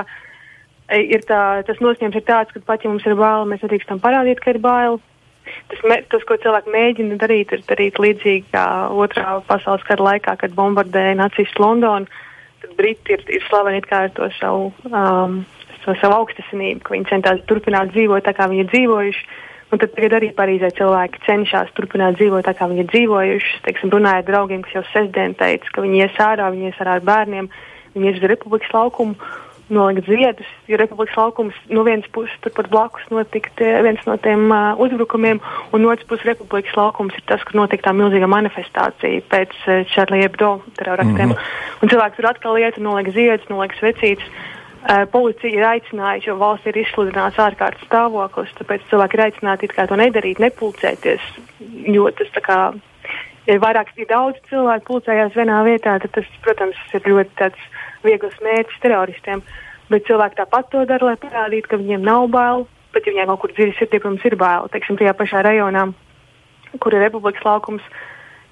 e, 0.88 1.00
ir 1.15 1.25
tā, 1.27 1.63
tas 1.67 1.82
noskaņojums 1.84 2.15
ir 2.15 2.24
tāds, 2.24 2.53
ka 2.53 2.60
pat 2.65 2.84
ja 2.84 2.89
mums 2.89 3.05
ir 3.05 3.15
bail, 3.15 3.46
mēs 3.46 3.63
nedrīkstam 3.63 4.00
parādīt, 4.00 4.39
ka 4.39 4.55
ir 4.55 4.60
bail. 4.60 5.00
Tas, 5.67 5.79
me, 5.84 6.01
tas, 6.10 6.24
ko 6.24 6.38
cilvēki 6.41 6.72
mēģina 6.74 7.17
darīt, 7.22 7.51
ir 7.51 7.62
darīt 7.70 8.00
līdzīgi 8.01 8.46
kā 8.51 8.65
otrā 8.89 9.41
pasaules 9.48 9.84
kara 9.84 10.03
laikā, 10.03 10.38
kad 10.41 10.55
bombardēja 10.58 11.15
nacistu 11.20 11.62
Londonu. 11.62 12.05
Tad 12.65 12.74
Briti 12.79 13.13
ir, 13.13 13.22
ir 13.29 13.45
slaveni 13.45 13.84
ar 13.93 14.10
to 14.17 14.31
savu 14.39 14.72
um, 14.89 15.43
to 15.86 15.93
savu 16.01 16.17
augstasinību, 16.24 16.81
ka 16.81 16.95
viņi 16.95 17.10
centās 17.12 17.43
turpināt 17.50 17.91
dzīvot 17.93 18.25
tā, 18.25 18.34
kā 18.34 18.50
viņi 18.50 18.65
ir 18.65 18.72
dzīvojuši. 18.72 19.27
Un 19.74 19.81
tad 19.81 19.93
tagad 19.95 20.13
arī 20.17 20.29
Parīzē 20.38 20.69
cilvēki 20.77 21.22
cenšas 21.25 21.72
turpināt 21.77 22.17
dzīvot 22.19 22.45
tā, 22.45 22.53
kā 22.57 22.67
viņi 22.69 22.84
ir 22.84 22.91
dzīvojuši. 22.91 23.62
Teiksim, 23.65 23.91
runāju 23.93 24.22
ar 24.22 24.27
draugiem, 24.27 24.62
kas 24.65 24.77
jau 24.77 24.84
sestdien 24.91 25.34
teica, 25.38 25.72
ka 25.74 25.84
viņi 25.86 26.03
ies 26.05 26.19
ārā, 26.22 26.51
viņi 26.53 26.69
ies 26.69 26.81
ārā 26.81 26.98
ar 27.00 27.05
bērniem, 27.05 27.50
viņi 27.95 28.10
ies 28.12 28.22
uz 28.22 28.27
Republikas 28.29 28.74
laukumu, 28.74 29.17
nolikt 29.69 30.05
ziedus. 30.05 30.48
Jo 30.67 30.77
Republikas 30.77 31.17
laukums 31.17 31.55
no 31.69 31.84
vienas 31.84 32.07
puses 32.13 32.34
turpat 32.41 32.69
blakus 32.69 33.05
notika 33.10 33.50
tie, 33.57 33.72
viens 33.86 34.01
no 34.05 34.17
tiem 34.22 34.50
uh, 34.51 34.79
uzbrukumiem, 34.81 35.41
un 35.74 35.81
no 35.81 35.91
otras 35.93 36.07
puses 36.07 36.25
Republikas 36.25 36.75
laukums 36.77 37.15
ir 37.17 37.25
tas, 37.25 37.43
kur 37.43 37.57
notika 37.62 37.89
tā 37.89 37.95
milzīga 37.98 38.29
manifestācija 38.29 39.24
pēc 39.31 39.55
uh, 39.65 39.86
Charlie 39.93 40.22
Hebdo 40.24 40.60
teroraktiem. 40.77 41.29
Mm 41.29 41.38
-hmm. 41.38 41.81
Un 41.81 41.89
cilvēki 41.89 42.15
tur 42.15 42.29
atkal 42.29 42.57
iet 42.57 42.77
un 42.77 42.84
noliek 42.84 43.13
ziedus, 43.13 43.50
noliek 43.50 43.74
svecītes. 43.74 44.27
Uh, 44.86 45.05
policija 45.12 45.50
ir 45.50 45.65
aicinājusi, 45.65 46.27
jo 46.27 46.36
valsts 46.38 46.67
ir 46.67 46.77
izsludināts 46.77 47.41
ārkārtas 47.41 47.88
stāvoklis, 47.88 48.53
tāpēc 48.60 48.81
cilvēki 48.89 49.17
ir 49.17 49.24
aicināti 49.24 49.88
to 49.88 49.95
nedarīt, 49.95 50.39
nepulcēties. 50.39 51.22
Jo 51.89 52.12
tas, 52.12 52.29
kā, 52.45 52.74
ja 53.48 53.60
vairāk 53.60 53.88
ir 53.98 54.05
daudz 54.05 54.38
cilvēku 54.50 54.86
pulcējās 54.86 55.34
vienā 55.34 55.63
vietā, 55.63 56.00
tad 56.00 56.12
tas, 56.12 56.25
protams, 56.41 56.75
ir 56.93 57.01
ļoti 57.01 57.31
viegls 58.05 58.38
mērķis 58.45 58.81
teroristiem. 58.83 59.43
Bet 59.91 60.07
cilvēki 60.07 60.39
tāpat 60.39 60.71
to 60.71 60.85
dara, 60.89 61.12
lai 61.12 61.17
parādītu, 61.21 61.69
ka 61.69 61.81
viņiem 61.81 62.05
nav 62.05 62.29
bail. 62.33 62.65
Bet, 62.95 63.05
ja 63.05 63.13
viņiem 63.13 63.31
kaut 63.33 63.41
kur 63.43 63.53
dziļi 63.53 63.75
sirdī, 63.77 64.00
protams, 64.00 64.24
ir 64.25 64.38
bail. 64.39 64.69
Teiksim, 64.71 64.97
tajā 65.00 65.13
pašā 65.19 65.41
rajonā, 65.45 65.89
kur 66.79 66.95
ir 66.95 67.03
republikas 67.03 67.43
laukums, 67.45 67.83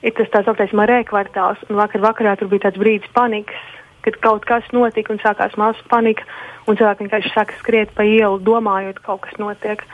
ir 0.03 0.13
tas 0.17 0.29
tā 0.33 0.43
sauktais 0.43 0.75
marē 0.75 0.99
kvartāls. 1.07 1.61
Un 1.69 1.79
vakar 1.79 2.03
vakarā 2.03 2.35
tur 2.37 2.51
bija 2.51 2.67
tāds 2.67 2.81
brīdis 2.81 3.15
panikas 3.15 3.71
kad 4.03 4.17
kaut 4.19 4.43
kas 4.47 4.65
notika 4.75 5.13
un 5.13 5.21
sākās 5.23 5.55
masu 5.59 5.83
panika, 5.91 6.25
un 6.67 6.75
cilvēki 6.75 7.05
vienkārši 7.05 7.31
sāka 7.31 7.55
skriet 7.59 7.93
pa 7.95 8.03
ielu, 8.03 8.41
domājot, 8.43 8.99
ka 8.99 9.13
kaut 9.13 9.23
kas 9.27 9.39
notiek. 9.39 9.85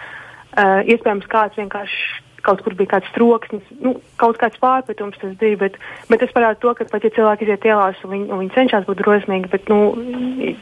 Uh, 0.50 0.82
iespējams, 0.90 1.28
kāds 1.30 1.60
vienkārši 1.60 2.24
kaut 2.46 2.64
kur 2.66 2.76
bija 2.80 2.96
kāds 2.96 3.12
troksnis, 3.16 3.66
nu, 3.84 3.96
kaut 4.22 4.40
kāds 4.42 4.60
pārpratums 4.62 5.20
tas 5.22 5.36
bija, 5.40 5.58
bet, 5.62 5.78
bet 6.10 6.24
tas 6.24 6.34
parāda 6.36 6.60
to, 6.62 6.74
ka 6.78 6.88
pat 6.92 7.06
ja 7.06 7.12
cilvēki 7.16 7.48
iziet 7.48 7.68
ielās 7.70 8.00
un 8.04 8.14
viņi, 8.16 8.28
un 8.30 8.44
viņi 8.44 8.56
cenšas 8.56 8.88
būt 8.90 9.02
drosmīgi, 9.04 9.52
bet 9.54 9.72
nu, 9.72 9.80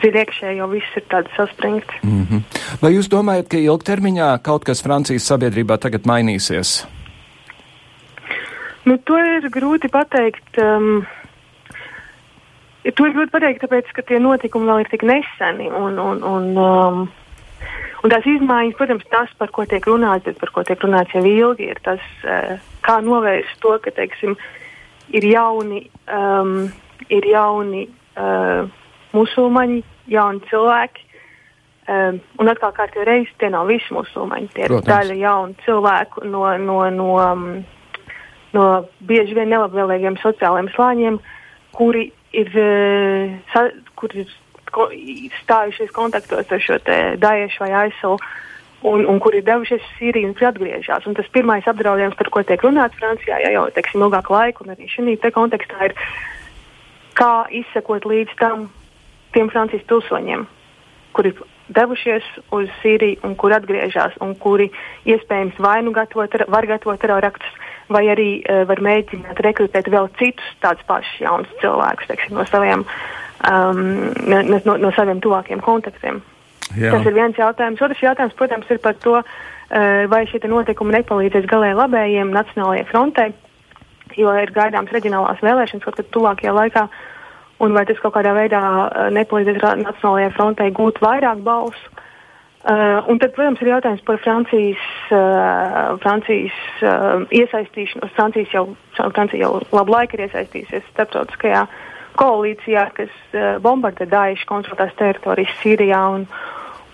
dziļi 0.02 0.24
iekšēji 0.24 0.62
jau 0.62 0.70
viss 0.72 1.00
ir 1.00 1.08
tāds 1.14 1.34
saspringts. 1.38 2.02
Mm 2.04 2.26
-hmm. 2.30 2.62
Vai 2.82 2.94
jūs 2.96 3.12
domājat, 3.12 3.50
ka 3.52 3.58
ilgtermiņā 3.58 4.32
kaut 4.44 4.66
kas 4.66 4.84
Francijas 4.84 5.28
sabiedrībā 5.28 5.78
tagad 5.78 6.06
mainīsies? 6.06 6.86
Nu, 8.86 8.98
to 8.98 9.18
ir 9.20 9.50
grūti 9.52 9.90
pateikt. 9.92 10.58
Um, 10.58 11.06
To 12.96 13.04
ir 13.04 13.12
grūti 13.12 13.34
pateikt, 13.34 13.60
tāpēc, 13.66 13.90
ka 13.92 14.02
tie 14.08 14.20
notikumi 14.24 14.70
vēl 14.70 14.80
ir 14.80 14.88
tik 14.88 15.02
neseni. 15.04 15.68
Un, 15.68 15.98
un, 16.00 16.22
un, 16.24 16.46
um, 16.56 17.10
un 18.08 18.14
tās 18.14 18.28
izmaiņas, 18.32 18.78
protams, 18.80 19.08
tas, 19.12 19.32
par 19.40 19.52
ko 19.52 19.66
tiek 19.68 19.84
runāts, 19.90 20.24
bet 20.24 20.40
par 20.40 20.54
ko 20.56 20.64
tiek 20.68 20.80
runāts 20.86 21.12
jau 21.16 21.24
ilgi, 21.28 21.68
ir 21.74 21.82
tas, 21.84 22.04
uh, 22.24 22.56
kā 22.86 23.02
novērst 23.04 23.60
to, 23.64 23.74
ka, 23.84 23.92
teiksim, 23.98 24.38
ir 25.12 25.28
jauni, 25.28 25.84
um, 26.08 26.70
ir 27.12 27.28
jauni 27.28 27.84
uh, 28.16 28.64
musulmaņi, 29.16 29.84
jauni 30.14 30.48
cilvēki. 30.52 31.04
Um, 31.88 32.18
un 32.42 32.52
atkal, 32.52 32.74
kā 32.76 32.90
jau 32.92 33.06
reizes, 33.08 33.32
tie 33.40 33.48
nav 33.52 33.70
visi 33.70 33.94
musulmaņi. 33.96 34.50
Tie 34.56 34.66
ir 34.68 34.74
daļa 34.84 35.16
jaunu 35.22 35.56
cilvēku 35.64 36.26
no, 36.28 36.44
no, 36.60 36.82
no, 36.92 37.12
um, 37.24 37.46
no 38.56 38.66
bieži 39.08 39.38
vien 39.38 39.54
nelabvēlīgiem 39.54 40.20
sociālajiem 40.20 40.68
slāņiem, 40.74 41.20
kuri 41.78 42.10
ir, 42.36 42.52
eh, 42.60 43.72
kur 43.96 44.16
ir 44.16 44.28
stājušies 45.44 45.94
kontaktos 45.96 46.52
ar 46.52 46.62
šo 46.64 46.80
Daešu 47.22 47.66
vai 47.66 47.72
Aisilu. 47.86 48.20
Un, 48.86 49.08
un 49.10 49.18
kur 49.18 49.34
ir 49.34 49.42
devušies 49.42 49.82
uz 49.82 49.94
Sīriju 49.98 50.30
un 50.30 50.34
tur 50.38 50.52
atgriežas. 50.52 51.06
Tas 51.18 51.30
pirmais 51.34 51.66
apdraudējums, 51.66 52.18
par 52.20 52.30
ko 52.30 52.44
tiek 52.46 52.62
runāts 52.62 53.00
Francijā, 53.00 53.40
ja 53.42 53.50
jau 53.56 53.64
teiksim, 53.74 54.04
ilgāku 54.06 54.36
laiku, 54.36 54.64
un 54.64 54.76
arī 54.76 54.86
šajā 54.92 55.32
kontekstā 55.34 55.88
ir, 55.90 55.96
kā 57.18 57.48
izsekot 57.50 58.06
līdz 58.06 58.38
tam 58.38 58.68
tiem 59.34 59.50
Francijas 59.50 59.82
pilsoņiem, 59.90 60.46
kuri 61.18 61.34
devušies 61.74 62.26
uz 62.56 62.70
Sīriju 62.82 63.26
un 63.28 63.36
kur 63.40 63.56
atgriežas, 63.56 64.16
un 64.24 64.36
kuri 64.40 64.70
iespējams 65.10 65.60
vai 65.64 65.80
nu 65.84 65.94
gatavot, 65.96 66.38
var 66.48 66.68
gatavot 66.70 67.02
teroraktus, 67.02 67.58
vai 67.92 68.06
arī 68.12 68.30
uh, 68.42 68.64
var 68.70 68.82
mēģināt 68.84 69.42
rekrutēt 69.44 69.90
vēl 69.92 70.10
citus 70.20 70.48
tādus 70.64 70.86
pašus 70.88 71.24
jaunus 71.24 71.54
cilvēkus 71.64 72.10
teiksim, 72.12 72.36
no, 72.38 72.46
saviem, 72.48 72.86
um, 73.46 74.14
no, 74.66 74.78
no, 74.78 74.92
saviem 74.96 75.22
tuvākiem 75.24 75.62
kontaktiem. 75.64 76.22
Jā. 76.76 76.92
Tas 76.92 77.06
ir 77.08 77.16
viens 77.16 77.38
jautājums. 77.40 77.82
Otrs 77.84 78.04
jautājums, 78.04 78.36
protams, 78.38 78.70
ir 78.74 78.80
par 78.84 78.98
to, 79.04 79.20
uh, 79.22 80.08
vai 80.12 80.24
šie 80.28 80.42
notikumi 80.48 80.98
nepalīdzēs 80.98 81.50
galēji 81.50 81.78
labējiem 81.80 82.34
Nacionālajai 82.36 82.88
frontei, 82.92 83.36
jo 84.18 84.34
ir 84.36 84.52
gaidāms 84.56 84.92
reģionālās 84.96 85.44
vēlēšanas 85.46 85.86
kaut 85.86 86.00
kad 86.00 86.12
tuvākajā 86.16 86.56
laikā, 86.58 86.88
un 87.64 87.78
vai 87.78 87.86
tas 87.90 88.02
kaut 88.04 88.18
kādā 88.18 88.36
veidā 88.38 88.64
uh, 88.64 89.08
nepalīdzēs 89.16 89.64
Nacionālajai 89.86 90.34
frontei 90.36 90.74
gūt 90.76 91.02
vairāk 91.04 91.46
balsu. 91.46 91.96
Uh, 92.68 93.00
un 93.08 93.20
tad, 93.22 93.32
protams, 93.32 93.62
ir 93.64 93.70
jautājums 93.70 94.02
par 94.04 94.18
Francijas, 94.20 94.82
uh, 95.16 95.94
Francijas 96.04 96.56
uh, 96.84 97.22
iesaistīšanos. 97.32 98.12
Francijas 98.18 98.52
jau, 98.52 98.64
Francija 98.98 99.46
jau 99.46 99.62
labu 99.72 99.94
laiku 99.94 100.18
ir 100.18 100.26
iesaistījusies 100.26 100.90
starptautiskajā 100.90 101.62
koalīcijā, 102.20 102.86
kas 102.98 103.18
uh, 103.34 103.58
bombardē 103.64 104.08
Daešu 104.12 104.48
kontrolētās 104.50 104.96
teritorijas 105.00 105.58
Sīrijā 105.62 106.00
un, 106.16 106.26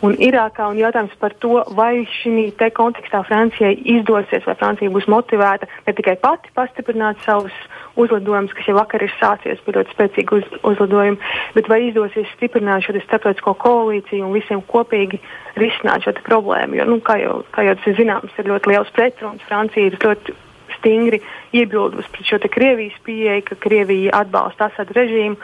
un 0.03 0.18
Irākā. 0.20 0.68
Un 0.72 0.82
jautājums 0.82 1.15
par 1.22 1.36
to, 1.44 1.62
vai 1.77 2.06
šī 2.22 2.51
kontekstā 2.75 3.24
Francijai 3.27 3.75
izdosies, 3.96 4.46
vai 4.48 4.58
Francija 4.60 4.92
būs 4.94 5.10
motivēta 5.12 5.70
ne 5.88 5.96
tikai 5.96 6.18
pati 6.22 6.51
pastiprināt 6.56 7.24
savus 7.25 7.56
uzlidojums, 8.00 8.53
kas 8.58 8.68
jau 8.68 8.77
vakar 8.77 9.03
ir 9.06 9.12
sācies, 9.20 9.62
bija 9.65 9.80
ļoti 9.80 9.94
spēcīgi 9.94 10.38
uz, 10.38 10.48
uzlidojumi, 10.65 11.20
bet 11.58 11.70
vai 11.70 11.80
izdosies 11.88 12.32
stiprināt 12.38 12.86
šo 12.86 12.96
starptautisko 13.03 13.53
koalīciju 13.62 14.25
un 14.25 14.34
visiem 14.34 14.63
kopīgi 14.70 15.22
risināt 15.62 16.08
šo 16.08 16.15
problēmu. 16.25 16.80
Jo, 16.80 16.88
nu, 16.89 17.00
kā, 17.06 17.20
jau, 17.22 17.42
kā 17.53 17.68
jau 17.68 17.77
tas 17.77 17.92
ir 17.92 18.00
zināms, 18.01 18.34
ir 18.39 18.50
ļoti 18.50 18.74
liels 18.74 18.92
pretruns. 18.98 19.46
Francija 19.50 19.92
ir 19.92 20.00
ļoti 20.01 20.36
stingri 20.84 21.22
iebildusi 21.56 22.12
pret 22.12 22.28
šo 22.28 22.42
Krievijas 22.52 23.00
pieeju, 23.08 23.46
ka 23.48 23.56
Krievija 23.63 24.20
atbalsta 24.20 24.68
Asadu 24.68 25.00
režīmu. 25.00 25.40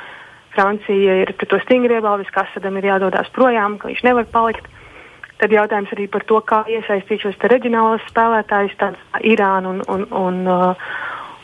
Francija 0.53 1.21
ir 1.21 1.31
pret 1.37 1.49
to 1.49 1.59
stingri 1.63 1.95
iebildusi, 1.95 2.33
ka 2.35 2.43
Asadam 2.43 2.77
ir 2.77 2.91
jādodas 2.91 3.31
projām, 3.31 3.79
ka 3.79 3.87
viņš 3.87 4.03
nevar 4.03 4.27
palikt. 4.33 4.67
Tad 5.39 5.53
jautājums 5.55 5.93
arī 5.95 6.09
par 6.11 6.25
to, 6.27 6.41
kā 6.43 6.65
iesaistīt 6.67 7.23
šos 7.23 7.39
reģionālos 7.47 8.03
spēlētājus, 8.11 8.75
tādus 8.75 9.05
kā 9.13 9.23
Irānu 9.23 9.77
un, 9.77 9.85
un, 9.87 10.05
un, 10.11 10.43
uh, 10.47 10.91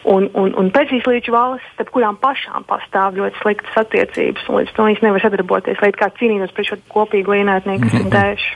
Un, 0.05 0.27
un, 0.37 0.51
un 0.53 0.67
Persijas 0.69 1.07
valstis, 1.33 1.71
starp 1.73 1.89
kurām 1.89 2.17
pašām 2.21 2.61
pastāv 2.69 3.15
ļoti 3.17 3.39
sliktas 3.41 3.79
attiecības, 3.81 4.43
un 4.45 4.59
līdz 4.59 4.73
tam 4.75 4.85
viņas 4.85 5.01
nevar 5.01 5.23
sadarboties, 5.23 5.81
lai 5.81 5.89
kā 5.97 6.11
cīnītos 6.19 6.53
pret 6.53 6.69
šo 6.69 6.77
kopīgo 6.93 7.33
ienaidnieku, 7.33 7.89
kas 7.89 8.03
ir 8.03 8.11
dēšu. 8.13 8.51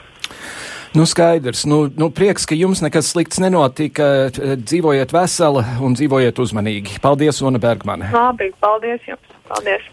Nu, 0.93 1.05
skaidrs. 1.05 1.65
Nu, 1.69 1.83
nu, 1.97 2.09
prieks, 2.09 2.47
ka 2.49 2.57
jums 2.57 2.81
nekas 2.81 3.11
slikts 3.13 3.37
nenotika. 3.41 4.29
Dzīvojiet 4.57 5.13
veseli 5.13 5.65
un 5.85 5.97
dzīvojiet 5.97 6.41
uzmanīgi. 6.41 6.97
Paldies, 7.03 7.43
Ona 7.45 7.61
Bergmane. 7.61 8.09
Labi, 8.13 8.49
paldies 8.61 9.05
jums. 9.07 9.35
Paldies. 9.49 9.85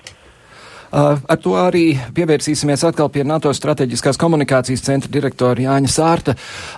Uh, 0.86 1.18
ar 1.28 1.38
to 1.42 1.52
arī 1.58 1.96
pievērsīsimies 2.14 2.84
atkal 2.86 3.10
pie 3.12 3.24
NATO 3.26 3.50
strateģiskās 3.52 4.16
komunikācijas 4.22 4.84
centra 4.86 5.10
direktora 5.12 5.64
Jāņa 5.66 5.90
Sārta. 5.90 6.36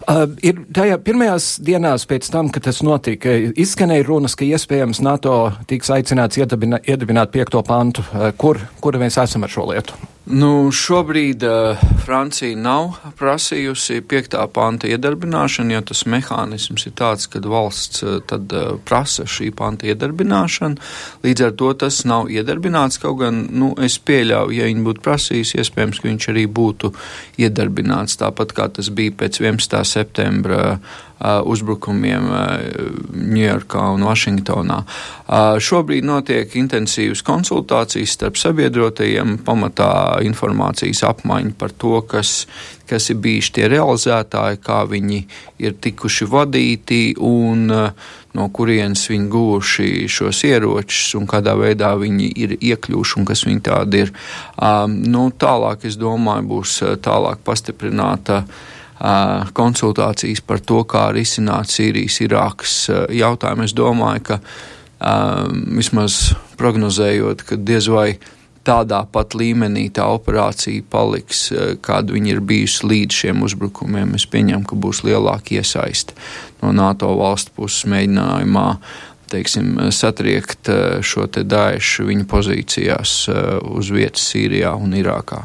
Uh, 0.08 0.24
ir 0.42 0.64
tajā 0.74 0.96
pirmajās 1.04 1.50
dienās 1.62 2.08
pēc 2.08 2.30
tam, 2.32 2.48
kad 2.50 2.64
tas 2.66 2.80
notika, 2.82 3.36
izskanēja 3.52 4.08
runas, 4.08 4.34
ka 4.34 4.48
iespējams 4.48 5.04
NATO 5.04 5.36
tiks 5.70 5.92
aicināts 5.94 6.40
iedibināt, 6.40 7.34
piekto 7.36 7.62
pantu. 7.62 8.02
Uh, 8.10 8.32
kur, 8.40 8.64
kur 8.80 8.98
mēs 8.98 9.20
esam 9.20 9.44
ar 9.44 9.52
šo 9.52 9.68
lietu? 9.70 10.00
Nu, 10.30 10.68
šobrīd 10.72 11.40
uh, 11.46 11.78
Francija 12.04 12.56
nav 12.60 12.98
prasījusi 13.16 14.02
piektā 14.04 14.42
panta 14.52 14.90
iedarbināšanu, 14.90 15.72
jo 15.72 15.80
tas 15.88 16.02
mehānisms 16.04 16.84
ir 16.90 16.92
tāds, 17.00 17.24
ka 17.32 17.40
valsts 17.40 18.04
uh, 18.04 18.18
tad 18.28 18.52
uh, 18.52 18.74
prasa 18.84 19.24
šī 19.24 19.48
panta 19.56 19.88
iedarbināšanu. 19.88 20.76
Līdz 21.24 21.46
ar 21.46 21.56
to 21.62 21.72
tas 21.80 22.02
nav 22.04 22.28
iedarbināts, 22.28 23.00
kaut 23.00 23.22
gan 23.22 23.40
nu, 23.48 23.72
es 23.80 23.96
pieļauju, 23.96 24.58
ja 24.58 24.68
viņi 24.68 24.84
būtu 24.90 25.04
prasījuši, 25.06 25.62
iespējams, 25.62 26.02
ka 26.02 26.10
viņš 26.10 26.28
arī 26.34 26.44
būtu 26.60 26.92
iedarbināts 27.40 28.20
tāpat 28.20 28.52
kā 28.52 28.68
tas 28.68 28.92
bija 28.92 29.16
pēc 29.24 29.40
11. 29.40 29.80
septembra 29.88 30.76
uzbrukumiem 31.20 32.28
Ņujorkā 33.12 33.84
un 33.94 34.04
Vašingtonā. 34.06 34.78
Šobrīd 35.62 36.06
notiek 36.06 36.54
intensīvas 36.60 37.24
konsultācijas 37.26 38.14
starp 38.14 38.38
sabiedrotajiem, 38.38 39.38
pamatā 39.46 39.90
informācijas 40.26 41.02
apmaiņa 41.08 41.56
par 41.58 41.74
to, 41.74 41.98
kas, 42.06 42.46
kas 42.88 43.10
ir 43.10 43.18
bijuši 43.24 43.54
tie 43.58 43.66
realizētāji, 43.74 44.62
kā 44.62 44.84
viņi 44.88 45.20
ir 45.66 45.76
tikuši 45.82 46.30
vadīti 46.30 47.02
un 47.18 47.66
no 48.38 48.46
kurienes 48.54 49.08
viņi 49.10 49.28
guvuši 49.32 49.90
šos 50.12 50.44
ieročus 50.46 51.14
un 51.18 51.26
kādā 51.30 51.56
veidā 51.58 51.94
viņi 51.98 52.30
ir 52.44 52.56
iekļuvuši 52.58 53.18
un 53.18 53.28
kas 53.28 53.44
viņi 53.48 53.62
tādi 53.66 54.04
ir. 54.04 54.12
Nu, 55.14 55.28
tālāk, 55.34 55.86
es 55.88 55.98
domāju, 55.98 56.48
būs 56.54 56.78
tālāk 57.04 57.42
pastiprināta 57.46 58.44
konsultācijas 59.54 60.42
par 60.42 60.60
to, 60.60 60.82
kā 60.88 61.08
risināt 61.14 61.70
Sīrijas, 61.70 62.18
Irākas 62.24 62.74
jautājumu. 63.14 63.68
Es 63.68 63.76
domāju, 63.76 64.24
ka 64.32 64.40
vismaz 65.78 66.34
prognozējot, 66.58 67.44
ka 67.46 67.58
diez 67.60 67.86
vai 67.92 68.18
tādā 68.68 69.00
pat 69.08 69.32
līmenī 69.38 69.86
tā 69.94 70.04
operācija 70.12 70.84
paliks, 70.90 71.46
kāda 71.80 72.12
viņa 72.12 72.34
ir 72.34 72.40
bijusi 72.44 72.88
līdz 72.90 73.20
šiem 73.22 73.44
uzbrukumiem. 73.46 74.16
Es 74.18 74.26
pieņemu, 74.28 74.66
ka 74.68 74.76
būs 74.76 75.04
lielāka 75.06 75.56
iesaiste 75.56 76.16
no 76.60 76.74
NATO 76.74 77.14
valstu 77.16 77.54
puses 77.56 77.86
mēģinājumā 77.88 78.66
teiksim, 79.28 79.76
satriekt 79.92 80.70
šo 81.04 81.26
te 81.32 81.44
daišu 81.44 82.08
viņa 82.08 82.26
pozīcijās 82.28 83.14
uz 83.68 83.90
vietas 83.92 84.24
Sīrijā 84.32 84.72
un 84.76 84.96
Irākā. 84.96 85.42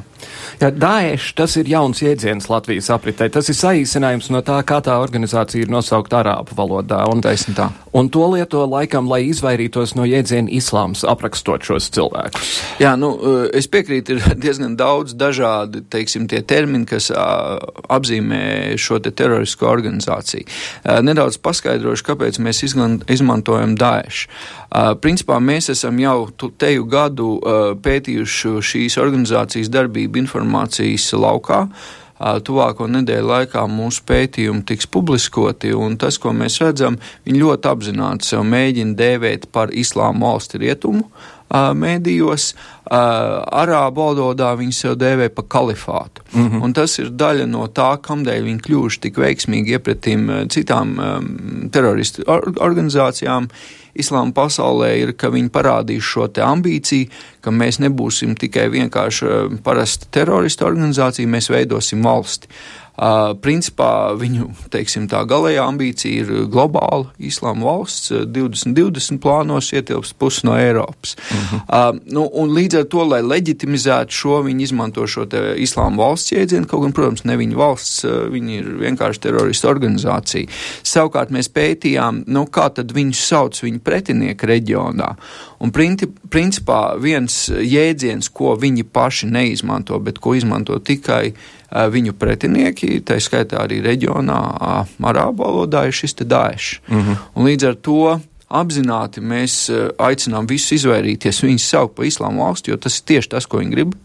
Ja, 0.61 0.69
Daesh 0.71 1.33
tas 1.37 1.55
ir 1.59 1.69
jauns 1.69 2.01
jēdziens 2.03 2.49
Latvijas 2.51 2.89
apritē. 2.93 3.29
Tas 3.33 3.49
ir 3.49 3.57
saīsinājums 3.57 4.29
no 4.33 4.43
tā, 4.45 4.59
kā 4.67 4.79
tā 4.85 4.97
organizācija 5.01 5.65
ir 5.65 5.71
nosaukta 5.73 6.21
arābu 6.21 6.57
valodā. 6.57 7.01
Un, 7.09 7.23
tā. 7.23 7.69
un 7.93 8.09
to 8.13 8.25
lieto 8.33 8.63
laikam, 8.69 9.09
lai 9.11 9.23
izvairītos 9.29 9.95
no 9.97 10.07
jēdziena 10.07 10.51
islāms, 10.53 11.03
aprakstot 11.07 11.65
šos 11.65 11.89
cilvēkus. 11.95 12.53
Jā, 12.83 12.93
nu, 12.99 13.13
es 13.55 13.69
piekrītu, 13.71 14.17
ir 14.17 14.37
diezgan 14.45 14.77
daudz 14.79 15.17
dažādi, 15.17 15.83
teiksim, 15.93 16.27
tie 16.31 16.43
termini, 16.45 16.87
kas 16.89 17.09
apzīmē 17.13 18.43
šo 18.81 18.99
te 19.03 19.13
terorisko 19.13 19.69
organizāciju. 19.69 20.47
Nedaudz 21.05 21.39
paskaidrošu, 21.43 22.07
kāpēc 22.11 22.41
mēs 22.43 22.63
izmantojam 22.63 23.77
Daesh. 23.79 24.27
Principā 25.03 25.37
mēs 25.37 25.69
esam 25.69 25.99
jau 26.01 26.17
teju 26.57 26.87
gadu 26.89 27.27
pētījuši 27.83 28.53
šīs 28.65 28.97
organizācijas 29.01 29.69
darbību 29.73 30.23
informācijas 30.43 31.13
laukā. 31.17 31.67
Tuvāko 32.23 32.87
nedēļu 32.87 33.27
laikā 33.27 33.65
mūsu 33.67 34.03
pētījumi 34.07 34.63
tiks 34.63 34.87
publiskoti, 34.87 35.73
un 35.75 35.97
tas, 35.97 36.17
ko 36.21 36.31
mēs 36.31 36.61
redzam, 36.61 36.95
viņi 37.25 37.41
ļoti 37.41 37.67
apzināti 37.67 38.29
sev 38.29 38.45
mēģina 38.47 38.95
dēvēt 38.95 39.49
par 39.51 39.73
islāma 39.73 40.29
valsti 40.29 40.61
rietumu 40.61 41.09
mēdījos. 41.53 42.53
Arābu 42.93 44.05
valodā 44.05 44.53
viņi 44.57 44.73
sev 44.73 44.95
dēvē 45.01 45.29
par 45.35 45.45
kalifātu. 45.49 46.23
Mm 46.33 46.47
-hmm. 46.49 46.63
Un 46.63 46.73
tas 46.73 46.97
ir 46.99 47.11
daļa 47.11 47.45
no 47.45 47.67
tā, 47.67 47.97
kamdēļ 48.01 48.43
viņi 48.43 48.63
kļuvuši 48.65 48.99
tik 48.99 49.17
veiksmīgi 49.17 49.75
iepratīm 49.75 50.47
citām 50.49 50.97
um, 50.97 51.69
teroristu 51.71 52.23
organizācijām 52.27 53.49
islāma 53.99 54.33
pasaulē 54.35 54.91
ir, 55.01 55.13
ka 55.17 55.31
viņi 55.33 55.51
parādīs 55.53 56.05
šo 56.05 56.27
ambīciju, 56.45 57.09
ka 57.43 57.53
mēs 57.53 57.79
nebūsim 57.83 58.37
tikai 58.39 58.69
vienkārši 58.73 59.25
eh, 59.27 59.57
parasta 59.63 60.09
terorista 60.11 60.67
organizācija, 60.69 61.29
mēs 61.29 61.51
veidosim 61.53 62.03
valsti. 62.05 62.49
Principā 62.93 64.13
viņu 64.13 64.51
teiksim, 64.69 65.07
tā 65.09 65.23
galējā 65.25 65.63
ambīcija 65.65 66.23
ir 66.23 66.43
globāla 66.53 67.07
islāma 67.17 67.65
valsts, 67.65 68.11
2020 68.13 69.17
plānos 69.23 69.71
ietilpst 69.73 70.13
pusi 70.21 70.45
no 70.45 70.53
Eiropas. 70.53 71.15
Uh 71.17 71.53
-huh. 71.53 71.61
uh, 71.63 71.99
nu, 72.13 72.29
un 72.33 72.53
līdz 72.53 72.79
ar 72.79 72.85
to, 72.85 73.03
lai 73.03 73.21
leģitimizētu 73.21 74.11
šo, 74.11 74.41
viņi 74.45 74.63
izmanto 74.63 75.07
šo 75.07 75.25
islāma 75.55 75.97
valsts 75.97 76.31
jēdzienu, 76.31 76.67
kaut 76.67 76.81
gan, 76.81 76.91
protams, 76.91 77.23
ne 77.23 77.37
viņa 77.37 77.55
valsts, 77.55 78.05
viņi 78.29 78.57
ir 78.57 78.69
vienkārši 78.85 79.19
terorista 79.19 79.69
organizācija. 79.69 80.47
Savukārt 80.83 81.31
mēs 81.31 81.49
pētījām, 81.49 82.23
nu, 82.27 82.45
kā 82.45 82.69
tad 82.69 82.91
viņus 82.91 83.27
sauc 83.27 83.63
viņu 83.63 83.79
pretinieku 83.79 84.45
reģionā. 84.45 85.15
Un 85.59 85.71
principā 86.29 86.79
viens 86.99 87.49
jēdziens, 87.49 88.29
ko 88.29 88.55
viņi 88.55 88.83
paši 88.83 89.27
neizmanto, 89.27 89.99
bet 89.99 90.19
ko 90.19 90.35
izmanto 90.35 90.79
tikai 90.79 91.33
viņu 91.73 92.13
pretinieki, 92.13 92.99
tā 93.05 93.17
skaitā 93.23 93.63
arī 93.63 93.81
reģionā, 93.81 94.39
arābu 95.01 95.43
valodā, 95.43 95.87
ir 95.87 95.95
šis 95.95 96.15
Daesh. 96.21 96.81
Mm 96.87 97.01
-hmm. 97.01 97.17
Un 97.35 97.45
līdz 97.45 97.67
ar 97.67 97.75
to 97.75 98.19
apzināti 98.49 99.21
mēs 99.21 99.71
aicinām 99.97 100.47
visus 100.49 100.71
izvairīties 100.71 101.43
viņus 101.43 101.69
saukt 101.69 101.95
par 101.95 102.05
islāmu 102.05 102.45
valsti, 102.45 102.71
jo 102.71 102.77
tas 102.77 102.99
ir 102.99 103.05
tieši 103.05 103.29
tas, 103.29 103.45
ko 103.45 103.57
viņi 103.57 103.71
grib 103.71 103.95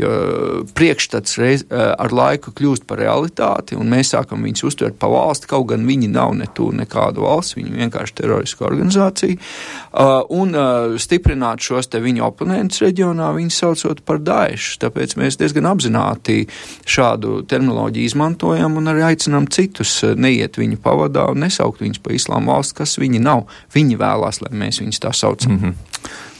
jo 0.00 0.64
priekšstats 0.74 1.38
reiz, 1.40 1.64
eh, 1.70 1.92
ar 1.98 2.12
laiku 2.14 2.52
kļūst 2.56 2.86
par 2.88 3.00
realitāti, 3.02 3.76
un 3.78 3.90
mēs 3.90 4.14
sākam 4.14 4.42
viņus 4.44 4.64
uztvert 4.70 4.98
par 5.00 5.12
valsti, 5.12 5.48
kaut 5.50 5.68
gan 5.72 5.86
viņi 5.86 6.10
nav 6.10 6.34
ne 6.38 6.48
tu 6.54 6.70
nekādu 6.74 7.24
valsts, 7.26 7.56
viņi 7.58 7.76
vienkārši 7.82 8.16
teroriska 8.20 8.66
organizācija, 8.68 9.36
uh, 9.36 10.22
un 10.30 10.54
uh, 10.54 10.96
stiprināt 11.00 11.62
šos 11.64 11.90
te 11.90 12.00
viņu 12.02 12.24
oponentus 12.26 12.82
reģionā, 12.84 13.30
viņi 13.36 13.54
saucot 13.54 14.02
par 14.06 14.20
Daešu, 14.24 14.78
tāpēc 14.84 15.16
mēs 15.20 15.38
diezgan 15.40 15.68
apzināti 15.70 16.46
šādu 16.88 17.40
terminoloģiju 17.50 18.10
izmantojam 18.12 18.78
un 18.80 18.92
arī 18.92 19.06
aicinām 19.10 19.48
citus 19.52 20.00
neiet 20.16 20.58
viņu 20.60 20.80
pavadā 20.82 21.28
un 21.30 21.44
nesaukt 21.46 21.82
viņus 21.84 22.02
par 22.04 22.16
islāma 22.16 22.54
valsts, 22.54 22.76
kas 22.76 22.98
viņi 23.00 23.22
nav. 23.22 23.46
Viņi 23.74 23.98
vēlās, 24.00 24.42
lai 24.44 24.52
mēs 24.64 24.80
viņus 24.82 25.02
tā 25.02 25.14
saucam. 25.16 25.52
Mm 25.52 25.62
-hmm. 25.62 25.89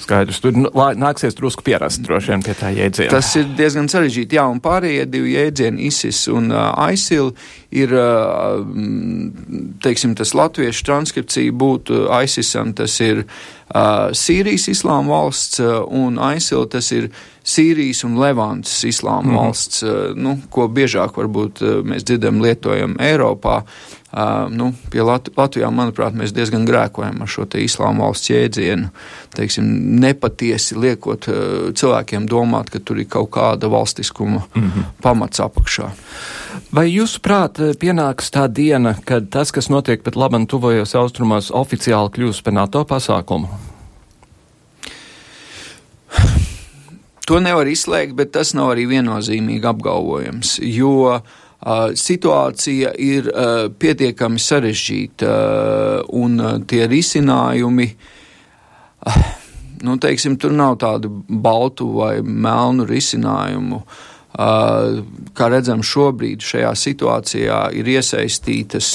Skaidrs, 0.01 0.41
tur 0.41 0.57
nāksies 0.97 1.37
drusku 1.37 1.65
pierast 1.67 2.01
droši 2.07 2.33
vien 2.33 2.45
pie 2.45 2.55
tā 2.57 2.71
jēdziena. 2.73 3.13
Tas 3.13 3.29
ir 3.37 3.51
diezgan 3.59 3.91
sarežģīti, 3.93 4.39
jā, 4.39 4.47
un 4.49 4.63
pārējie 4.65 5.05
divi 5.13 5.35
jēdzieni, 5.37 5.89
ISIS 5.91 6.23
un 6.33 6.49
uh, 6.55 6.73
ISIL, 6.93 7.35
ir, 7.77 7.93
uh, 7.93 8.65
teiksim, 9.85 10.17
tas 10.19 10.33
latviešu 10.37 10.87
transkripcija 10.89 11.53
būtu 11.53 12.07
ISISam, 12.25 12.73
tas 12.79 12.97
ir 13.05 13.27
uh, 13.27 13.60
Sīrijas 13.71 14.67
islāma 14.73 15.15
valsts, 15.15 15.61
uh, 15.63 15.85
un 15.87 16.19
ISIL 16.35 16.67
tas 16.71 16.91
ir 16.91 17.11
Sīrijas 17.47 18.03
un 18.05 18.19
Levantas 18.19 18.83
islāma 18.85 19.23
mm 19.23 19.31
-hmm. 19.31 19.37
valsts, 19.37 19.83
uh, 19.83 20.17
nu, 20.17 20.39
ko 20.51 20.67
biežāk 20.69 21.15
varbūt 21.17 21.63
uh, 21.63 21.85
mēs 21.87 22.05
dzirdam 22.05 22.43
lietojam 22.43 22.97
Eiropā. 22.99 23.63
Uh, 24.13 24.51
nu, 24.51 24.73
pie 24.91 25.03
Lat 25.03 25.29
Latvijā, 25.37 25.71
manuprāt, 25.71 26.15
mēs 26.15 26.35
diezgan 26.35 26.67
grēkojam 26.67 27.23
ar 27.23 27.29
šo 27.29 27.47
islāma 27.55 28.03
valsts 28.03 28.31
jēdzienu. 28.31 28.89
Teiksim, 29.37 29.65
nepatiesi 30.01 30.75
liekot 30.75 31.29
uh, 31.29 31.35
cilvēkiem 31.75 32.27
domāt, 32.27 32.71
ka 32.71 32.79
tur 32.79 32.99
ir 32.99 33.07
kaut 33.07 33.31
kāda 33.31 33.71
valstiskuma 33.71 34.43
mm 34.55 34.63
-hmm. 34.63 34.85
pamats 35.03 35.41
apakšā. 35.41 35.91
Vai 36.73 36.89
jūsuprāt, 36.91 37.59
pienāks 37.79 38.31
tā 38.31 38.49
diena, 38.49 38.95
kad 39.05 39.31
tas, 39.31 39.53
kas 39.53 39.69
notiek 39.69 40.03
pat 40.03 40.17
labam 40.17 40.47
tuvajos 40.47 40.95
austrumos, 40.95 41.51
oficiāli 41.51 42.11
kļūs 42.11 42.43
par 42.43 42.53
NATO 42.53 42.85
pasākumu? 42.85 43.49
To 47.31 47.39
nevar 47.39 47.69
izslēgt, 47.71 48.17
bet 48.19 48.33
tas 48.35 48.51
nav 48.59 48.73
arī 48.73 48.89
viennozīmīgi 48.91 49.69
apgalvojams, 49.71 50.57
jo 50.67 51.21
situācija 51.95 52.91
ir 52.99 53.29
pietiekami 53.79 54.41
sarežģīta 54.43 55.35
un 56.19 56.41
tie 56.67 56.89
risinājumi 56.91 57.87
nu, 59.83 59.97
teiksim, 60.01 60.37
tur 60.41 60.53
nav 60.57 60.79
tādu 60.81 61.11
baltu 61.29 61.89
vai 61.97 62.21
melnu 62.23 62.87
risinājumu. 62.89 63.83
Kā 65.37 65.49
redzam, 65.51 65.83
šobrīd 65.85 66.45
šajā 66.45 66.71
situācijā 66.79 67.63
ir 67.77 67.89
iesaistītas 67.97 68.91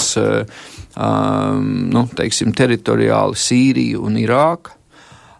nu, 0.95 2.05
teiksim, 2.15 2.53
teritoriāli 2.55 3.41
Sīrija 3.45 4.01
un 4.01 4.19
Irāka. 4.21 4.77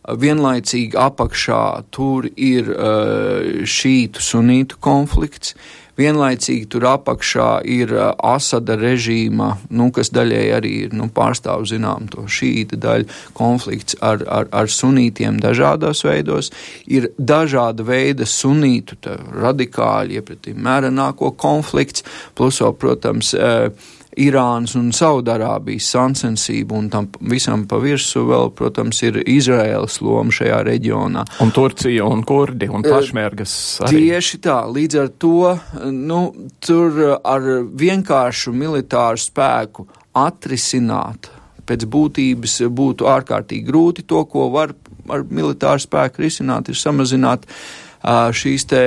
Vienlaicīgi 0.06 0.98
apakšā 1.02 1.64
tur 1.96 2.28
ir 2.36 2.70
uh, 2.70 3.66
šītu 3.66 4.22
sunītu 4.22 4.78
konflikts, 4.84 5.56
Vienlaicīgi 5.96 6.68
tur 6.74 6.84
apakšā 6.90 7.50
ir 7.72 7.94
uh, 7.96 8.10
Asada 8.20 8.76
režīma, 8.76 9.54
nu, 9.72 9.88
kas 9.96 10.12
daļēji 10.16 10.52
arī 10.58 10.72
ir 10.88 10.96
nu, 10.98 11.08
pārstāv 11.16 11.64
zinām 11.70 12.10
to 12.12 12.26
šīta 12.28 12.80
daļu 12.84 13.08
konflikts 13.38 13.96
ar, 14.04 14.26
ar, 14.28 14.50
ar 14.52 14.72
sunītiem 14.72 15.40
dažādos 15.44 16.04
veidos. 16.04 16.52
Ir 16.92 17.08
dažāda 17.16 17.88
veida 17.88 18.28
sunītu 18.28 19.00
radikāļi, 19.40 20.20
iepratīm 20.20 20.60
mērenāko 20.68 21.32
konflikts, 21.40 22.04
plus 22.36 22.60
vēl, 22.60 22.76
protams, 22.82 23.32
uh, 23.40 23.95
Irānas 24.22 24.76
un 24.80 24.92
Saudārābijas 24.96 25.90
sāncensību, 25.96 26.78
un 26.80 26.90
tam 26.94 27.10
visam 27.32 27.66
pa 27.70 27.80
virsmu 27.84 28.26
vēl, 28.30 28.52
protams, 28.56 29.02
ir 29.04 29.20
Izraēlas 29.22 30.00
loma 30.06 30.34
šajā 30.36 30.62
reģionā. 30.68 31.26
Un 31.44 31.54
Turcija 31.56 32.08
un 32.08 32.24
Kurdi 32.28 32.70
un 32.72 32.86
Pašmērgas. 32.86 33.56
Arī. 33.88 34.06
Tieši 34.08 34.42
tā, 34.46 34.62
līdz 34.72 35.00
ar 35.04 35.14
to, 35.20 35.54
nu, 35.92 36.22
tur 36.64 37.02
ar 37.20 37.50
vienkāršu 37.76 38.56
militāru 38.56 39.22
spēku 39.22 39.90
atrisināt 40.16 41.32
pēc 41.66 41.88
būtības 41.90 42.60
būtu 42.78 43.08
ārkārtīgi 43.10 43.66
grūti. 43.66 44.06
To, 44.08 44.22
ko 44.30 44.52
var 44.54 44.76
ar 45.12 45.26
militāru 45.30 45.82
spēku 45.82 46.24
risināt, 46.24 46.70
ir 46.70 46.78
samazināt 46.78 47.46
uh, 47.46 47.85
šīs 48.06 48.68
te 48.70 48.84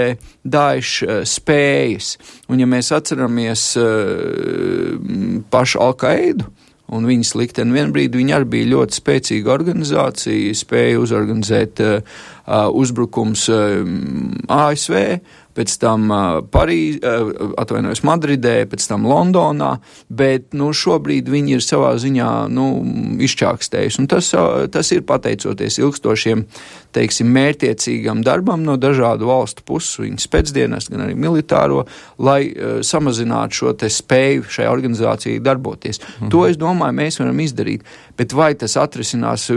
daišu 0.46 1.22
spējas. 1.26 2.14
Un 2.48 2.62
ja 2.62 2.68
mēs 2.70 2.92
atceramies 2.94 3.64
pašu 5.50 5.82
Alkaidu, 5.82 6.46
un 6.94 7.08
viņas 7.08 7.34
likteni 7.36 7.76
vienā 7.76 7.92
brīdī 7.92 8.20
viņi 8.20 8.34
arī 8.36 8.48
bija 8.54 8.70
ļoti 8.72 9.00
spēcīga 9.00 9.52
organizācija, 9.52 10.54
spēja 10.56 11.02
uzorganizēt 11.02 11.82
uh, 11.84 12.22
uzbrukums 12.72 13.48
uh, 13.52 13.82
ASV, 14.48 14.96
pēc 15.58 15.74
tam 15.82 16.06
Parīzē, 16.52 17.12
atvainojos 17.58 18.04
Madridē, 18.06 18.62
pēc 18.70 18.86
tam 18.90 19.06
Londonā, 19.10 19.74
bet 20.08 20.54
nu, 20.58 20.70
šobrīd 20.76 21.30
viņi 21.32 21.58
ir 21.58 21.64
savā 21.64 21.94
ziņā 21.98 22.30
nu, 22.54 22.68
izčākstējuši. 23.26 24.06
Tas, 24.10 24.30
tas 24.74 24.92
ir 24.94 25.02
pateicoties 25.08 25.80
ilgstošiem, 25.82 26.44
teiksim, 26.94 27.30
mērķiecīgam 27.34 28.22
darbam 28.26 28.62
no 28.66 28.78
dažādu 28.80 29.28
valstu 29.28 29.64
puses, 29.66 29.98
viņas 30.00 30.30
pēcdienas, 30.32 30.88
gan 30.92 31.04
arī 31.04 31.16
militāro, 31.18 31.84
lai 32.22 32.40
samazinātu 32.86 33.60
šo 33.60 33.74
spēju 33.78 34.46
šai 34.48 34.68
organizācijai 34.70 35.42
darboties. 35.44 36.00
Mhm. 36.00 36.30
To, 36.32 36.44
es 36.48 36.60
domāju, 36.60 36.96
mēs 37.02 37.20
varam 37.20 37.42
izdarīt, 37.44 37.84
bet 38.18 38.32
vai 38.36 38.52
tas 38.58 38.78
atrisinās 38.80 39.48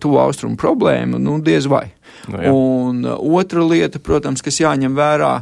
tuvu 0.00 0.20
austrumu 0.22 0.56
problēmu, 0.60 1.20
nu, 1.22 1.38
diez 1.44 1.68
vai. 1.70 1.86
Nu, 2.26 2.42
jā. 2.42 2.52
un 2.52 3.04
uh, 3.06 3.16
otra 3.38 3.64
lieta, 3.64 4.00
protams, 4.02 4.42
kas 4.44 4.60
jāņem 4.62 4.96
vērā, 4.96 5.32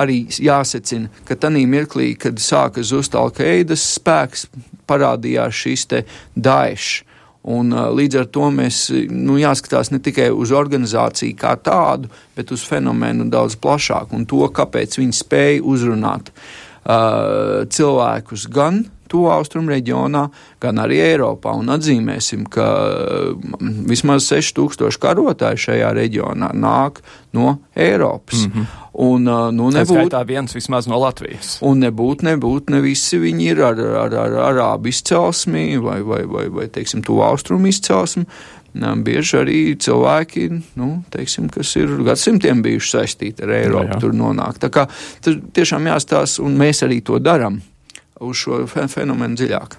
arī 0.00 0.24
jāsecina, 0.42 1.10
ka 1.28 1.36
tajā 1.38 1.64
mirklī, 1.70 2.12
kad 2.18 2.40
sāka 2.42 2.82
zust 2.82 3.14
Alkeidas 3.18 3.84
spēks, 3.98 4.48
parādījās 4.90 5.64
šis 5.64 5.86
te 5.90 6.04
Daesh. 6.34 7.04
Un, 7.44 7.74
uh, 7.76 7.90
līdz 7.92 8.22
ar 8.22 8.28
to 8.32 8.48
mēs 8.54 8.88
nu, 9.12 9.36
jāskatās 9.40 9.92
ne 9.92 10.00
tikai 10.02 10.30
uz 10.32 10.52
organizāciju 10.56 11.36
kā 11.38 11.54
tādu, 11.60 12.08
bet 12.36 12.52
uz 12.56 12.64
fenomenu 12.64 13.28
daudz 13.30 13.58
plašāk 13.60 14.16
un 14.16 14.24
to, 14.28 14.46
kāpēc 14.48 14.96
viņi 15.02 15.18
spēja 15.20 15.62
uzrunāt 15.62 16.32
uh, 16.32 17.64
cilvēkus 17.68 18.48
gan 18.52 18.86
tuvu 19.14 19.30
austrumu 19.34 19.70
reģionā, 19.74 20.26
gan 20.62 20.82
arī 20.82 21.00
Eiropā. 21.06 21.54
Un 21.54 21.70
atzīmēsim, 21.74 22.46
ka 22.50 22.68
mm, 23.34 23.84
vismaz 23.90 24.26
6000 24.32 25.00
karotāji 25.02 25.68
šajā 25.68 25.92
reģionā 25.96 26.50
nāk 26.58 27.04
no 27.36 27.58
Eiropas. 27.74 28.46
Mm 28.46 28.52
-hmm. 28.52 28.80
Un, 28.94 29.26
nu, 29.56 29.68
nebūt, 29.74 30.12
tā 30.14 30.20
viens 30.26 30.54
vismaz 30.54 30.86
no 30.86 31.00
Latvijas. 31.02 31.56
Un 31.66 31.80
nebūt, 31.82 32.22
nebūt, 32.22 32.70
ne 32.70 32.78
visi 32.84 33.18
viņi 33.18 33.48
ir 33.50 33.62
ar, 33.66 33.80
ar, 34.04 34.14
ar 34.14 34.36
arābu 34.52 34.88
izcelsmi 34.88 35.78
vai, 35.82 35.98
vai, 36.06 36.22
vai, 36.30 36.44
vai 36.48 36.68
teiksim, 36.68 37.02
tuvu 37.02 37.24
austrumu 37.26 37.66
izcelsmi. 37.66 38.24
Bieži 38.74 39.36
arī 39.38 39.58
cilvēki, 39.78 40.48
nu, 40.78 41.02
teiksim, 41.10 41.48
kas 41.48 41.76
ir 41.76 41.90
gadsimtiem 42.06 42.62
bijuši 42.62 42.96
saistīti 42.96 43.42
ar 43.42 43.50
Eiropu, 43.50 43.88
no, 43.88 43.94
jā. 43.94 44.00
tur 44.00 44.14
nonāk. 44.14 44.58
Tā 44.62 44.70
kā 44.70 44.86
tur 45.22 45.38
tiešām 45.54 45.86
jāstāsta, 45.90 46.42
un 46.42 46.56
mēs 46.58 46.82
arī 46.86 47.02
to 47.02 47.18
darām 47.22 47.60
uz 48.22 48.38
šo 48.38 48.60
fenomenu 48.68 49.38
dziļāk. 49.38 49.78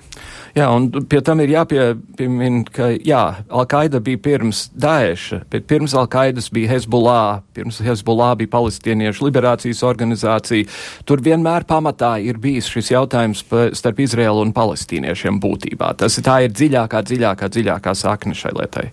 Jā, 0.56 0.69
un 0.71 0.88
pie 1.12 1.19
tam 1.26 1.41
ir 1.43 1.52
jāpiemina, 1.52 2.62
ka 2.71 2.88
jā, 2.95 3.21
Al-Qaida 3.52 4.00
bija 4.04 4.21
pirms 4.24 4.69
Daeša, 4.71 5.41
bet 5.52 5.67
pirms 5.67 5.95
Al-Qaidas 6.00 6.48
bija 6.56 6.71
Hezbollah, 6.71 7.41
pirms 7.56 7.82
Hezbollah 7.84 8.38
bija 8.39 8.54
palestīniešu 8.54 9.28
liberācijas 9.28 9.84
organizācija. 9.84 10.69
Tur 11.04 11.24
vienmēr 11.26 11.67
pamatā 11.67 12.15
ir 12.24 12.39
bijis 12.39 12.71
šis 12.71 12.93
jautājums 12.93 13.43
starp 13.76 14.00
Izraēlu 14.08 14.48
un 14.48 14.56
palestīniešiem 14.56 15.41
būtībā. 15.43 15.91
Tas 16.00 16.15
tā 16.24 16.45
ir 16.48 16.56
dziļākā, 16.56 17.04
dziļākā, 17.04 17.52
dziļākā 17.52 17.98
sakne 18.00 18.36
šai 18.36 18.56
lietai. 18.56 18.91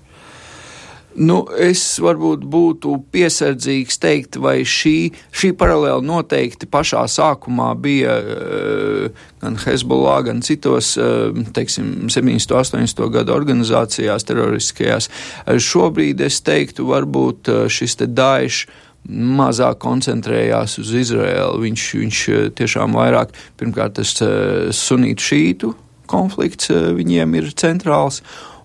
Nu, 1.12 1.42
es 1.61 1.83
varbūt 2.01 2.44
būtu 2.48 2.94
piesardzīgs 3.12 3.98
teikt, 4.01 4.38
vai 4.40 4.62
šī, 4.64 5.12
šī 5.37 5.51
paralēla 5.61 6.01
noteikti 6.05 6.68
pašā 6.72 7.03
sākumā 7.11 7.72
bija 7.81 8.14
uh, 8.20 9.25
gan 9.42 9.59
Hezbollah, 9.61 10.22
gan 10.29 10.40
citos, 10.44 10.94
uh, 10.96 11.35
teiksim, 11.53 12.09
70. 12.09 12.55
un 12.55 12.62
80. 12.62 13.05
gadu 13.12 13.35
organizācijās 13.37 14.25
teroriskajās. 14.29 15.11
Uh, 15.44 15.61
šobrīd 15.61 16.25
es 16.25 16.40
teiktu, 16.46 16.88
varbūt 16.88 17.53
šis 17.72 17.98
te 18.01 18.09
Daesh 18.09 18.70
mazāk 19.12 19.83
koncentrējās 19.83 20.79
uz 20.81 20.94
Izraēlu. 20.96 21.61
Viņš, 21.66 21.87
viņš 22.01 22.25
tiešām 22.57 22.96
vairāk, 22.96 23.35
pirmkārt, 23.61 23.98
tas 23.98 24.16
sunītu 24.79 25.29
šītu 25.29 25.75
konflikts 26.12 26.70
viņiem 26.70 27.37
ir 27.40 27.53
centrāls. 27.59 28.20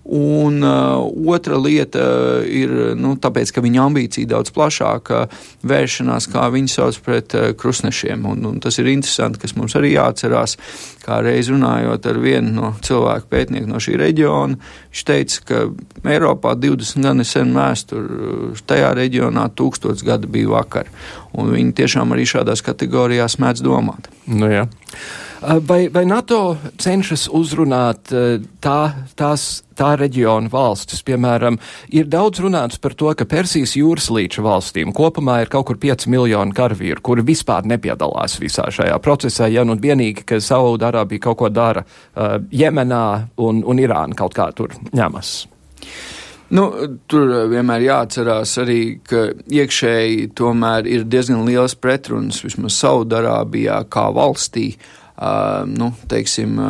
Un 0.08 0.62
uh, 0.64 1.04
otra 1.28 1.58
lieta 1.60 2.00
ir, 2.48 2.70
nu, 2.96 3.10
tāpēc, 3.20 3.50
ka 3.52 3.60
viņa 3.60 3.82
ambīcija 3.90 4.30
daudz 4.30 4.54
plašāka 4.56 5.26
vēršanās, 5.68 6.30
kā 6.32 6.46
viņi 6.54 6.72
sauc 6.72 6.96
pret 7.04 7.36
uh, 7.36 7.50
krusnešiem. 7.52 8.24
Un, 8.30 8.46
un 8.48 8.56
tas 8.64 8.80
ir 8.80 8.88
interesanti, 8.88 9.42
kas 9.42 9.52
mums 9.58 9.76
arī 9.76 9.92
jāatcerās, 9.98 10.56
kā 11.04 11.20
reiz 11.24 11.52
runājot 11.52 12.08
ar 12.08 12.22
vienu 12.24 12.54
no 12.56 12.72
cilvēku 12.88 13.28
pētnieku 13.28 13.68
no 13.68 13.82
šī 13.84 13.98
reģiona. 14.00 14.56
Viņš 14.88 15.04
teica, 15.12 15.44
ka 15.50 15.62
Eiropā 16.16 16.56
20 16.56 17.04
gadi 17.04 17.28
sen 17.28 17.52
vēsture, 17.56 18.56
tajā 18.64 18.94
reģionā 18.96 19.50
tūkstots 19.60 20.08
gadu 20.08 20.32
bija 20.32 20.54
vakar. 20.56 20.88
Un 21.36 21.52
viņi 21.52 21.76
tiešām 21.82 22.16
arī 22.16 22.24
šādās 22.24 22.64
kategorijās 22.64 23.36
mēdz 23.44 23.60
domāt. 23.66 24.08
Nu, 24.24 24.48
jā. 24.48 24.70
Vai, 25.38 25.86
vai 25.88 26.02
NATO 26.02 26.56
cenšas 26.82 27.28
uzrunāt 27.30 28.10
tā, 28.58 28.78
tās, 29.14 29.44
tā 29.78 29.92
reģiona 30.00 30.50
valstis? 30.50 31.04
Piemēram, 31.06 31.60
ir 31.94 32.08
daudz 32.10 32.42
runāts 32.42 32.80
par 32.82 32.96
to, 32.98 33.12
ka 33.14 33.26
Persijas 33.28 33.76
jūras 33.78 34.08
līča 34.10 34.42
valstīm 34.42 34.90
kopumā 34.96 35.38
ir 35.44 35.52
kaut 35.52 35.68
kur 35.70 35.78
5 35.78 36.08
miljoni 36.10 36.56
karavīru, 36.58 37.04
kuri 37.06 37.26
vispār 37.30 37.70
nepiedalās 37.70 38.34
visā 38.42 38.66
šajā 38.74 38.98
procesā, 39.04 39.46
ja 39.52 39.62
nu 39.68 39.78
vienīgi, 39.78 40.26
ka 40.26 40.42
Saudārābija 40.42 41.28
kaut 41.28 41.38
ko 41.44 41.52
dara 41.54 41.86
uh, 41.86 42.40
Jemenā 42.50 43.06
un, 43.38 43.62
un 43.62 43.82
Irāna 43.82 44.18
kaut 44.18 44.34
kā 44.34 44.50
tur 44.58 44.74
ņemas. 44.90 45.34
Nu, 46.48 46.68
tur 47.06 47.30
vienmēr 47.52 47.84
jāatcerās 47.84 48.58
arī, 48.64 48.82
ka 49.04 49.28
iekšēji 49.52 50.30
tomēr 50.34 50.88
ir 50.88 51.04
diezgan 51.04 51.44
liels 51.46 51.76
pretruns 51.78 52.40
vismaz 52.42 52.80
Saudārābijā 52.82 53.84
kā 53.92 54.08
valstī. 54.16 54.72
Nu, 55.18 55.88
teiksim, 56.06 56.60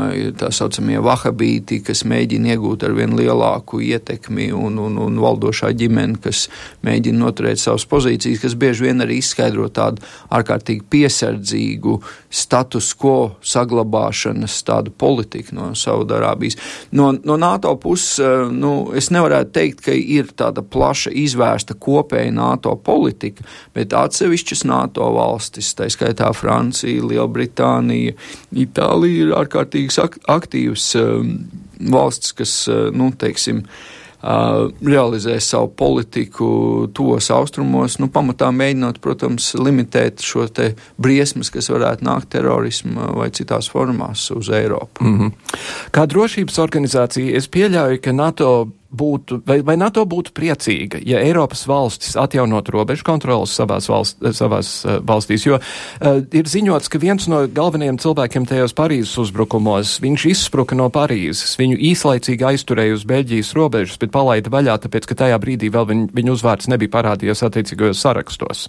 tā 0.41 0.49
saucamie 0.57 0.97
vahabīti, 1.05 1.83
kas 1.85 2.01
mēģina 2.09 2.55
iegūt 2.55 2.87
ar 2.87 2.95
vien 2.97 3.13
lielāku 3.19 3.83
ietekmi, 3.85 4.47
un, 4.57 4.79
un, 4.81 4.95
un 5.05 5.19
valdošā 5.21 5.69
ģimene, 5.77 6.17
kas 6.25 6.47
mēģina 6.87 7.21
noturēt 7.21 7.61
savas 7.61 7.85
pozīcijas, 7.91 8.41
kas 8.41 8.57
bieži 8.57 8.87
vien 8.87 9.05
arī 9.05 9.19
izskaidro 9.21 9.69
tādu 9.69 10.01
ārkārtīgi 10.33 10.87
piesardzīgu 10.89 11.99
status 12.33 12.89
quo 12.97 13.35
saglabāšanas 13.45 14.57
tādu 14.65 14.97
politiku 14.97 15.59
no 15.59 15.69
Saudārābijas. 15.77 16.57
No, 16.97 17.11
no 17.13 17.37
NATO 17.37 17.75
puses, 17.77 18.17
nu, 18.49 18.73
es 18.97 19.11
nevarētu 19.13 19.55
teikt, 19.61 19.85
ka 19.91 19.93
ir 19.93 20.33
tāda 20.33 20.65
plaša 20.65 21.13
izvērsta 21.13 21.77
kopēja 21.77 22.33
NATO 22.41 22.79
politika, 22.81 23.45
bet 23.77 23.93
atsevišķas 23.93 24.65
NATO 24.73 25.13
valstis, 25.21 25.75
tā 25.77 25.93
skaitā 25.93 26.33
Francija, 26.33 27.05
Lielbritānija, 27.05 28.17
Itālija 28.53 29.27
ir 29.27 29.37
ārkārtīgi 29.37 30.09
aktīvs 30.29 30.91
um, 31.01 31.33
valsts, 31.93 32.33
kas, 32.33 32.53
uh, 32.71 32.89
nu, 32.95 33.11
teiksim, 33.19 33.65
uh, 33.65 33.99
realizē 34.83 35.37
savu 35.41 35.69
politiku 35.79 36.49
tos 36.95 37.31
austrumos, 37.31 37.99
nu, 38.03 38.09
pamatā 38.11 38.51
mēģinot, 38.55 38.99
protams, 39.05 39.53
limitēt 39.55 40.25
šo 40.25 40.49
te 40.51 40.73
briesmas, 40.99 41.53
kas 41.55 41.71
varētu 41.71 42.07
nākt 42.09 42.33
terorismu 42.35 43.13
vai 43.19 43.31
citās 43.31 43.71
formās 43.71 44.31
uz 44.35 44.51
Eiropu. 44.51 45.05
Mm 45.05 45.19
-hmm. 45.19 45.33
Kā 45.93 46.07
drošības 46.07 46.59
organizācija, 46.59 47.37
es 47.37 47.49
pieļauju, 47.49 48.01
ka 48.03 48.13
NATO 48.13 48.69
būtu, 48.89 49.43
vai, 49.47 49.59
vai 49.67 49.77
NATO 49.77 50.05
būtu 50.09 50.33
priecīga, 50.37 51.01
ja 51.05 51.21
Eiropas 51.21 51.67
valstis 51.69 52.17
atjaunotu 52.17 52.73
robežu 52.73 53.05
kontrolas 53.05 53.53
savās, 53.57 53.89
valst, 53.91 54.23
savās 54.37 54.73
uh, 54.87 54.99
valstīs, 55.05 55.45
jo 55.45 55.59
uh, 55.61 56.23
ir 56.33 56.49
ziņots, 56.49 56.89
ka 56.89 57.01
viens 57.03 57.29
no 57.29 57.43
galvenajiem 57.53 58.01
cilvēkiem 58.01 58.49
tajos 58.49 58.77
Parīzes 58.79 59.15
uzbrukumos, 59.21 59.99
viņš 60.05 60.27
izspruka 60.33 60.79
no 60.79 60.89
Parīzes, 60.95 61.59
viņu 61.61 61.77
īslaicīgi 61.93 62.49
aizturēja 62.55 62.97
uz 62.97 63.05
Beļģijas 63.09 63.55
robežas, 63.59 64.01
bet 64.01 64.15
palaida 64.15 64.53
vaļā, 64.53 64.81
tāpēc, 64.87 65.09
ka 65.11 65.21
tajā 65.27 65.41
brīdī 65.43 65.73
vēl 65.75 65.89
viņu, 65.93 66.11
viņu 66.17 66.39
uzvārds 66.39 66.73
nebija 66.73 66.97
parādījies 66.97 67.45
attiecīgajos 67.45 68.05
sarakstos. 68.07 68.69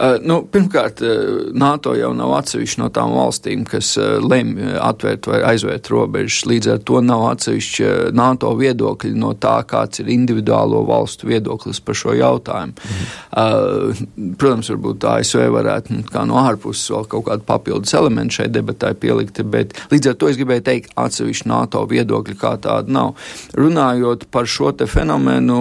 Uh, 0.00 0.16
nu, 0.24 0.40
pirmkārt, 0.46 1.02
uh, 1.02 1.50
NATO 1.52 1.92
jau 1.98 2.12
nav 2.16 2.32
atsevišķa 2.38 2.80
no 2.80 2.88
tām 2.94 3.12
valstīm, 3.16 3.64
kas 3.68 3.92
uh, 4.00 4.16
lemj 4.22 4.76
atvērt 4.80 5.26
vai 5.28 5.40
aizvērt 5.50 5.90
robežas. 5.92 6.44
Līdz 6.48 6.70
ar 6.74 6.82
to 6.88 7.02
nav 7.04 7.26
atsevišķa 7.32 7.90
NATO 8.16 8.52
viedokļa 8.56 9.12
no 9.18 9.34
tā, 9.36 9.58
kāds 9.68 10.00
ir 10.00 10.12
individuālo 10.14 10.84
valstu 10.88 11.28
viedoklis 11.28 11.82
par 11.84 11.98
šo 11.98 12.14
jautājumu. 12.16 12.76
Mhm. 12.80 14.34
Protams, 14.40 14.70
varbūt 14.72 15.04
ASV 15.10 15.44
varētu 15.52 15.94
nu, 15.94 16.04
kā 16.08 16.22
no 16.28 16.38
ārpuses 16.40 16.90
vēl 16.92 17.06
kaut 17.10 17.26
kādu 17.28 17.44
papildus 17.46 17.94
elementu 17.96 18.40
šai 18.40 18.48
debatai 18.52 18.92
pielikt, 18.98 19.42
bet 19.50 19.74
līdz 19.92 20.12
ar 20.12 20.18
to 20.20 20.30
es 20.30 20.38
gribēju 20.40 20.64
teikt, 20.66 20.94
atsevišķa 21.00 21.50
NATO 21.50 21.84
viedokļa 21.90 22.36
kā 22.40 22.54
tāda 22.62 22.94
nav. 22.94 23.14
Runājot 23.58 24.26
par 24.32 24.48
šo 24.50 24.72
fenomenu, 24.86 25.60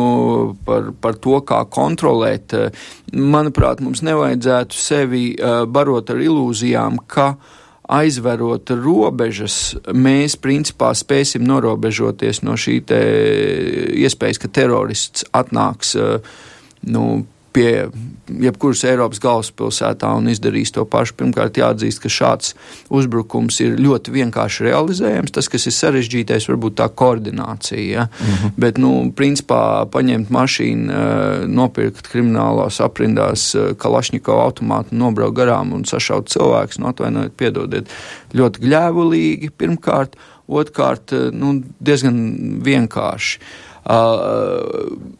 par, 0.65 0.91
par 1.01 1.17
to, 1.21 1.39
kā 1.45 1.63
kontrolēt, 1.71 2.55
manuprāt, 3.13 3.78
mums 3.83 4.03
nevajadzētu 4.05 4.77
sevi 4.77 5.23
uh, 5.35 5.63
barot 5.69 6.11
ar 6.13 6.21
ilūzijām, 6.23 7.01
ka 7.07 7.33
aizverot 7.89 8.69
robežas, 8.77 9.73
mēs 9.97 10.35
principā 10.37 10.91
spēsim 10.93 11.41
norobežoties 11.49 12.43
no 12.45 12.53
šī 12.53 12.75
iespējas, 14.05 14.41
ka 14.43 14.51
terorists 14.53 15.25
atnāks 15.33 15.95
uh, 15.97 16.19
nu, 16.85 17.05
pie 17.53 17.89
jebkuras 18.29 18.83
Eiropas 18.87 19.21
galvaspilsētā 19.23 20.09
un 20.17 20.29
izdarīs 20.31 20.71
to 20.75 20.85
pašu. 20.89 21.15
Pirmkārt, 21.19 21.57
jāatzīst, 21.59 22.01
ka 22.03 22.11
šāds 22.13 22.53
uzbrukums 22.93 23.59
ir 23.63 23.77
ļoti 23.81 24.13
vienkārši 24.13 24.67
realizējams. 24.67 25.33
Tas, 25.35 25.49
kas 25.51 25.67
ir 25.69 25.75
sarežģītais, 25.75 26.47
varbūt 26.51 26.77
tā 26.79 26.89
koordinācija. 27.01 27.85
Ja? 27.89 28.07
Mm 28.07 28.33
-hmm. 28.33 28.55
Bet, 28.57 28.77
nu, 28.77 29.11
principā, 29.15 29.85
paņemt 29.91 30.29
mašīnu, 30.29 30.91
eh, 30.91 31.47
nopirkt 31.47 32.09
kriminālās 32.11 32.81
aprindās 32.85 33.55
eh, 33.55 33.73
Kalašņikovu 33.77 34.41
automātu, 34.41 34.95
nobraukt 34.95 35.37
garām 35.37 35.73
un 35.73 35.85
sašaut 35.85 36.29
cilvēkus, 36.29 36.79
nu, 36.79 36.87
atvainojiet, 36.87 37.37
piedodiet, 37.37 37.89
ļoti 38.33 38.59
gļēvulīgi 38.59 39.49
pirmkārt, 39.57 40.15
otrkārt, 40.47 41.13
eh, 41.13 41.31
nu, 41.31 41.63
diezgan 41.79 42.61
vienkārši. 42.63 43.39
Uh, 43.89 45.18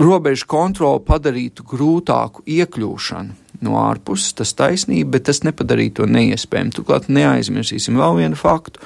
robežu 0.00 0.48
kontroli 0.50 1.02
padarītu 1.06 1.66
grūtāku 1.68 2.44
iekļūšanu 2.48 3.64
no 3.64 3.76
ārpuses, 3.82 4.32
tas 4.38 4.54
taisnība, 4.56 5.18
bet 5.18 5.26
tas 5.28 5.42
nepadarītu 5.44 6.00
to 6.00 6.10
neiespējamu. 6.10 6.72
Turklāt 6.76 7.10
neaizmirsīsim 7.12 7.98
vēl 8.00 8.22
vienu 8.22 8.38
faktu, 8.40 8.80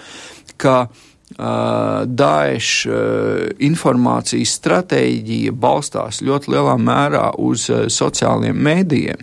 ka 0.59 0.77
uh, 0.89 2.03
Daesh 2.07 2.89
uh, 2.91 3.45
informācijas 3.63 4.57
stratēģija 4.59 5.55
balstās 5.55 6.23
ļoti 6.27 6.57
lielā 6.57 6.75
mērā 6.83 7.29
uz 7.39 7.69
uh, 7.71 7.87
sociāliem 7.87 8.59
mēdījiem. 8.67 9.23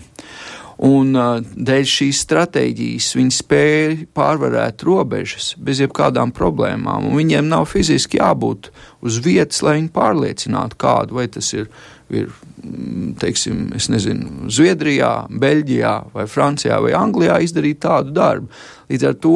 Un 0.81 1.13
dēļ 1.13 1.83
šīs 1.85 2.23
stratēģijas 2.25 3.11
viņi 3.13 3.35
spēja 3.35 3.89
pārvarēt 4.17 4.81
robežas 4.87 5.51
bez 5.61 5.77
jebkādām 5.83 6.33
problēmām. 6.33 7.11
Viņiem 7.13 7.45
nav 7.51 7.67
fiziski 7.69 8.17
jābūt 8.17 8.71
uz 9.05 9.19
vietas, 9.21 9.61
lai 9.61 9.75
viņi 9.77 9.91
pārliecinātu 9.93 10.79
kādu, 10.81 11.19
vai 11.19 11.27
tas 11.29 11.51
ir, 11.53 11.69
ir 12.09 12.31
mm, 12.31 13.11
teiksim, 13.21 13.67
nezinu, 13.93 14.49
Zviedrijā, 14.49 15.11
Beļģijā, 15.29 15.95
vai 16.15 16.25
Francijā 16.25 16.81
vai 16.81 16.95
Anglijā 16.97 17.37
izdarīt 17.45 17.83
tādu 17.85 18.17
darbu. 18.17 18.49
Līdz 18.89 19.11
ar 19.11 19.19
to 19.21 19.35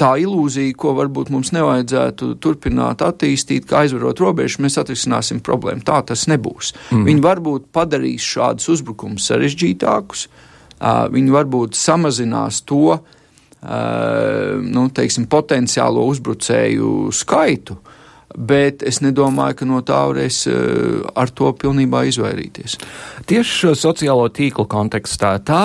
tā 0.00 0.12
ilūzija, 0.22 0.74
ko 0.78 0.94
varbūt 0.98 1.30
mums 1.32 1.52
nevajadzētu 1.54 2.34
turpināt 2.42 3.04
attīstīt, 3.04 3.66
ka 3.68 3.82
aizvarot 3.82 4.20
robežu, 4.22 4.62
mēs 4.64 4.78
atrisināsim 4.80 5.42
problēmu. 5.44 5.84
Tā 5.86 6.00
tas 6.08 6.26
nebūs. 6.30 6.72
Mm. 6.90 7.06
Viņi 7.08 7.24
varbūt 7.26 7.68
padarīs 7.74 8.26
šādus 8.34 8.70
uzbrukumus 8.76 9.28
sarežģītākus, 9.30 10.26
viņi 11.12 11.34
varbūt 11.36 11.78
samazinās 11.78 12.64
to 12.66 12.98
nu, 13.62 14.88
teiksim, 14.90 15.28
potenciālo 15.30 16.08
uzbrucēju 16.10 17.12
skaitu. 17.14 17.76
Bet 18.36 18.82
es 18.86 19.02
nedomāju, 19.04 19.58
ka 19.60 19.68
no 19.68 19.80
tā 19.84 19.98
varēs 20.08 20.42
eh, 20.48 21.02
ar 21.18 21.32
to 21.36 21.50
pilnībā 21.58 22.04
izvairīties. 22.08 22.78
Tieši 23.28 23.74
sociālo 23.78 24.28
tīklu 24.32 24.64
kontekstā 24.70 25.34
tā 25.44 25.62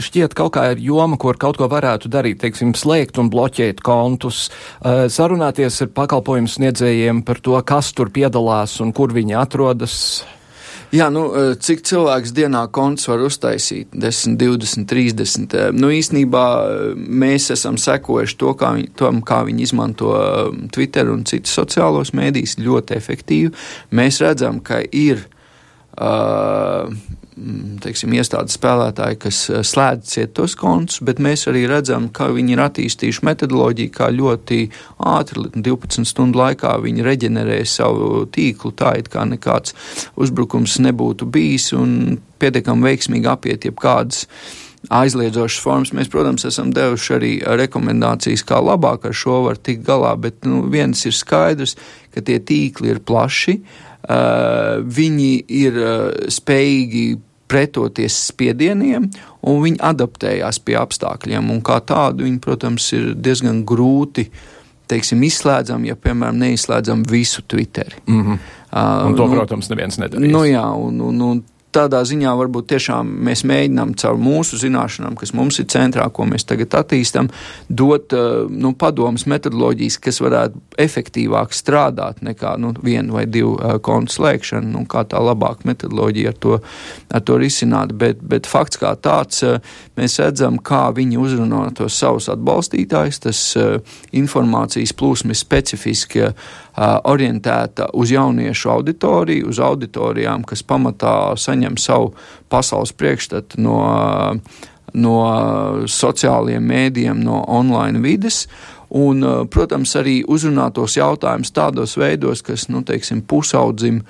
šķiet 0.00 0.36
kaut 0.38 0.54
kā 0.56 0.66
ir 0.74 0.82
joma, 0.84 1.16
kur 1.20 1.38
kaut 1.40 1.60
ko 1.60 1.70
varētu 1.70 2.10
darīt, 2.12 2.42
teiksim, 2.42 2.74
slēgt 2.76 3.20
un 3.22 3.30
bloķēt 3.32 3.80
kontus, 3.86 4.48
eh, 4.82 5.06
sarunāties 5.12 5.80
ar 5.86 5.94
pakalpojumu 5.96 6.50
sniedzējiem 6.50 7.24
par 7.24 7.40
to, 7.40 7.56
kas 7.64 7.94
tur 7.96 8.12
piedalās 8.12 8.80
un 8.84 8.92
kur 8.92 9.14
viņi 9.16 9.40
atrodas. 9.40 9.96
Jā, 10.90 11.06
nu, 11.14 11.28
eh, 11.38 11.52
cik 11.54 11.84
cilvēks 11.86 12.32
dienā 12.34 12.64
konts 12.74 13.06
var 13.06 13.22
uztaisīt? 13.22 13.92
10, 13.94 14.34
20, 14.40 14.88
30. 14.90 15.54
Nu, 15.70 15.86
īsnībā 15.94 16.46
eh, 16.66 16.80
mēs 16.96 17.46
esam 17.54 17.78
sekojuši 17.78 18.38
to, 18.40 18.54
kā 18.58 18.72
viņi, 18.74 18.90
tom, 18.98 19.20
kā 19.22 19.44
viņi 19.46 19.68
izmanto 19.68 20.10
eh, 20.18 20.50
Twitter 20.74 21.12
un 21.12 21.22
citus 21.30 21.54
sociālos 21.54 22.10
mēdījus 22.10 22.58
ļoti 22.58 22.98
efektīvi. 22.98 23.52
Mēs 23.94 24.18
redzam, 24.24 24.58
ka 24.66 24.82
ir. 24.90 25.28
Uh, 26.00 26.94
teiksim, 27.82 28.12
iestādes 28.16 28.56
spēlētāji, 28.58 29.18
kas 29.24 29.40
eh, 29.50 29.62
slēdz 29.66 30.14
cietos 30.14 30.56
kontus, 30.58 31.00
bet 31.04 31.20
mēs 31.22 31.46
arī 31.50 31.64
redzam, 31.70 32.08
ka 32.14 32.30
viņi 32.34 32.56
ir 32.56 32.64
attīstījuši 32.66 33.26
metodoloģiju, 33.28 33.92
kā 33.94 34.10
ļoti 34.14 34.62
ātri, 35.10 35.46
12 35.56 36.08
stundu 36.08 36.40
laikā 36.40 36.76
viņi 36.84 37.06
reģenerē 37.06 37.60
savu 37.68 38.24
tīklu, 38.32 38.74
tā 38.76 38.96
it 39.00 39.10
kā 39.12 39.26
nekāds 39.28 39.76
uzbrukums 40.20 40.78
nebūtu 40.84 41.28
bijis 41.30 41.70
un 41.76 42.18
pietiekami 42.40 42.90
veiksmīgi 42.90 43.30
apiet 43.30 43.68
jebkādas 43.68 44.26
aizliedzošas 44.88 45.60
formas. 45.60 45.92
Mēs, 45.96 46.08
protams, 46.12 46.46
esam 46.48 46.70
devuši 46.72 47.14
arī 47.16 47.32
rekomendācijas, 47.60 48.44
kā 48.48 48.60
labāk 48.64 49.04
ar 49.10 49.16
šo 49.16 49.42
var 49.48 49.60
tikt 49.60 49.84
galā, 49.88 50.14
bet 50.16 50.48
nu, 50.48 50.62
viens 50.72 51.04
ir 51.04 51.16
skaidrs, 51.16 51.76
ka 52.14 52.24
tie 52.24 52.40
tīkli 52.40 52.94
ir 52.94 53.02
plaši. 53.04 53.60
Uh, 54.00 54.80
viņi 54.80 55.32
ir 55.60 55.74
uh, 55.76 56.30
spējīgi 56.32 57.02
pretoties 57.50 58.16
spiedieniem, 58.30 59.10
un 59.42 59.60
viņi 59.64 59.82
adaptējās 59.90 60.62
pie 60.64 60.78
apstākļiem. 60.80 61.50
Un 61.50 61.60
kā 61.66 61.80
tādu 61.82 62.26
viņi, 62.28 62.40
protams, 62.44 62.86
ir 62.96 63.12
diezgan 63.18 63.64
grūti 63.66 64.28
teiksim, 64.90 65.22
izslēdzam, 65.22 65.84
ja, 65.86 65.94
piemēram, 65.94 66.38
neizslēdzam 66.40 67.04
visu 67.06 67.44
Twitter. 67.46 67.94
Mm 68.06 68.22
-hmm. 68.24 68.38
un 69.06 69.14
to, 69.14 69.26
nu, 69.26 69.36
protams, 69.36 69.70
neviens 69.70 69.98
nedarīs. 70.02 70.32
Nu, 70.32 70.44
jā, 70.48 70.66
un, 70.74 71.00
un, 71.00 71.20
un 71.22 71.42
tādā 71.74 72.00
ziņā 72.06 72.32
varbūt 72.38 72.68
tiešām 72.72 73.10
mēs 73.26 73.42
mēģinām 73.48 73.94
caur 74.00 74.18
mūsu 74.20 74.58
zināšanām, 74.60 75.16
kas 75.18 75.32
mums 75.36 75.60
ir 75.62 75.68
centrā, 75.70 76.06
ko 76.12 76.26
mēs 76.28 76.46
tagad 76.48 76.74
attīstam, 76.80 77.30
dot 77.68 78.14
eh, 78.16 78.44
nu, 78.50 78.72
padomus 78.78 79.26
metodoloģijas, 79.30 79.98
kas 80.02 80.20
varētu 80.24 80.60
efektīvāk 80.80 81.54
strādāt 81.56 82.22
nekā 82.26 82.56
nu, 82.60 82.72
vienu 82.82 83.16
vai 83.18 83.26
divu 83.30 83.56
uh, 83.56 83.76
kontu 83.82 84.14
slēgšana, 84.14 84.66
nu, 84.72 84.84
kā 84.88 85.02
tā 85.08 85.20
labāka 85.22 85.68
metodoloģija 85.68 86.32
ar 86.32 86.38
to, 86.40 86.56
ar 87.10 87.24
to 87.26 87.36
risināt. 87.40 87.92
Bet, 88.00 88.22
bet 88.24 88.48
fakts 88.48 88.80
kā 88.80 88.94
tāds, 88.96 89.42
uh, 89.46 89.60
mēs 90.00 90.18
redzam, 90.22 90.58
kā 90.62 90.86
viņi 90.96 91.20
uzrunā 91.20 91.66
tos 91.76 91.98
savus 92.00 92.30
atbalstītājus, 92.32 93.20
tas 93.26 93.40
informācijas 94.16 94.94
plūsma 94.96 95.34
ir 95.34 95.38
specifiski 95.38 96.24
orientēta 96.80 97.90
uz 97.92 98.12
jauniešu 98.14 98.70
auditoriju, 98.72 99.50
uz 99.52 99.60
auditorijām, 99.60 100.44
kas 100.48 100.62
pamatā 100.64 101.36
saņem 101.36 101.76
savu 101.80 102.14
pasaules 102.48 102.92
priekšstatu 102.96 103.60
no, 103.60 103.78
no 104.94 105.16
sociālajiem 105.84 106.68
mēdiem, 106.72 107.24
no 107.24 107.42
online 107.48 108.00
vides. 108.04 108.46
Un, 108.90 109.22
protams, 109.46 109.92
arī 110.00 110.16
uzrunātos 110.26 110.96
jautājumus 110.98 111.52
tādos 111.54 111.92
veidos, 111.94 112.40
kas, 112.42 112.64
nu, 112.72 112.80
teiksim, 112.82 113.20
pusaudzim 113.22 114.00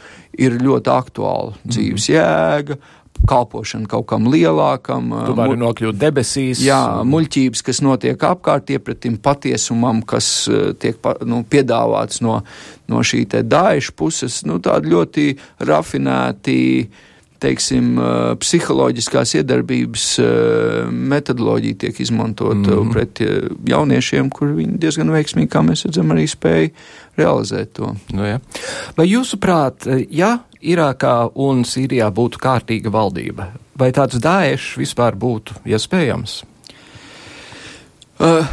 ir 0.40 0.56
ļoti 0.56 0.88
aktuāli. 0.94 1.58
Dzīves 1.68 2.06
jēga, 2.08 2.78
kalpošana 3.28 3.88
kaut 3.90 4.06
kam 4.10 4.28
lielākam. 4.32 5.10
Tu 5.26 5.34
vari 5.36 5.56
mu... 5.56 5.64
nokļūt 5.66 5.98
debesīs. 6.00 6.62
Jā, 6.64 7.02
muļķības, 7.08 7.64
kas 7.66 7.82
notiek 7.84 8.24
apkārt, 8.30 8.72
iepratim 8.74 9.18
patiesumam, 9.22 10.02
kas 10.06 10.48
tiek 10.80 10.98
nu, 11.28 11.42
piedāvāts 11.50 12.22
no, 12.24 12.40
no 12.90 13.04
šī 13.06 13.24
te 13.30 13.44
daiša 13.46 13.94
puses, 13.96 14.40
nu, 14.48 14.60
tādi 14.64 14.94
ļoti 14.94 15.28
rafinēti 15.68 16.58
teiksim, 17.40 17.94
psiholoģiskās 18.40 19.34
iedarbības 19.40 20.06
metodoloģija 20.90 21.78
tiek 21.86 22.00
izmantot 22.04 22.56
mm 22.56 22.64
-hmm. 22.64 22.92
pret 22.92 23.22
jauniešiem, 23.68 24.30
kur 24.30 24.52
viņi 24.58 24.78
diezgan 24.82 25.10
veiksmīgi, 25.10 25.48
kā 25.48 25.64
mēs 25.64 25.86
redzam, 25.88 26.12
arī 26.12 26.26
spēja 26.28 26.70
realizēt 27.16 27.72
to. 27.72 27.94
Nu, 28.12 28.26
ja. 28.26 28.40
Vai 28.96 29.08
jūsuprāt, 29.08 29.88
ja 30.10 30.38
Irākā 30.60 31.30
un 31.40 31.64
Sīrijā 31.64 32.10
būtu 32.12 32.38
kārtīga 32.38 32.92
valdība, 32.92 33.46
vai 33.78 33.92
tāds 33.96 34.20
dāešs 34.20 34.76
vispār 34.76 35.16
būtu 35.16 35.56
iespējams? 35.64 36.42
Uh, 38.20 38.44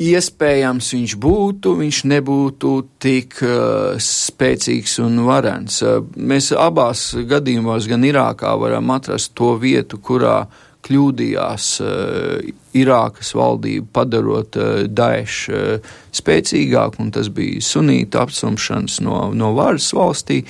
Iespējams, 0.00 0.94
viņš 0.96 1.14
būtu, 1.20 1.74
viņš 1.76 1.98
nebūtu 2.08 2.70
tik 3.04 3.36
uh, 3.44 3.98
spēcīgs 4.00 4.96
un 5.04 5.18
varens. 5.26 5.82
Uh, 5.84 6.00
mēs 6.16 6.54
abās 6.56 7.10
gadījumos, 7.28 7.88
gan 7.90 8.06
Irākā, 8.08 8.54
varam 8.56 8.94
atrast 8.96 9.34
to 9.36 9.52
vietu, 9.60 10.00
kurā 10.00 10.46
kļūdījās 10.86 11.66
uh, 11.84 12.50
Irākas 12.76 13.32
valdību, 13.34 13.88
padarot 13.94 14.56
uh, 14.58 14.82
Daešu 14.86 15.54
uh, 15.54 15.94
spēcīgāku, 16.14 17.00
un 17.04 17.10
tas 17.14 17.30
bija 17.34 17.62
sunīta 17.64 18.24
apsumšanas 18.24 19.00
no, 19.04 19.18
no 19.36 19.52
varas 19.56 19.90
valstī. 19.96 20.40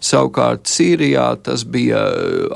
Savukārt 0.00 0.68
Sīrijā 0.70 1.26
tas 1.44 1.66
bija 1.68 2.00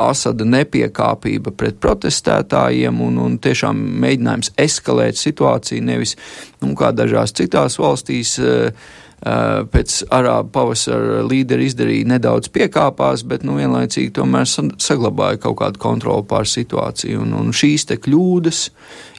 Asada 0.01 0.47
nepiekāpība 0.49 1.53
pret 1.53 1.77
protestētājiem 1.83 3.03
un, 3.05 3.19
un 3.21 3.39
tiešām 3.43 3.81
mēģinājums 4.05 4.55
eskalēt 4.65 5.21
situāciju, 5.21 5.85
nevis, 5.85 6.17
nu, 6.65 6.73
kā 6.79 6.95
dažās 6.97 7.37
citās 7.37 7.81
valstīs, 7.81 8.39
uh, 8.41 8.93
pēc 9.23 10.01
arābu 10.13 10.51
pavasara 10.53 11.23
līderi 11.25 11.69
izdarīja 11.71 12.09
nedaudz 12.15 12.51
piekāpās, 12.53 13.23
bet 13.29 13.45
nu, 13.47 13.57
vienlaicīgi 13.57 14.13
tomēr 14.19 14.49
saglabāja 14.49 15.41
kaut 15.47 15.59
kādu 15.63 15.81
kontroli 15.81 16.27
pār 16.29 16.49
situāciju. 16.51 17.23
Un, 17.25 17.33
un 17.39 17.55
šīs 17.57 17.89
te 17.89 17.97
kļūdas 18.01 18.67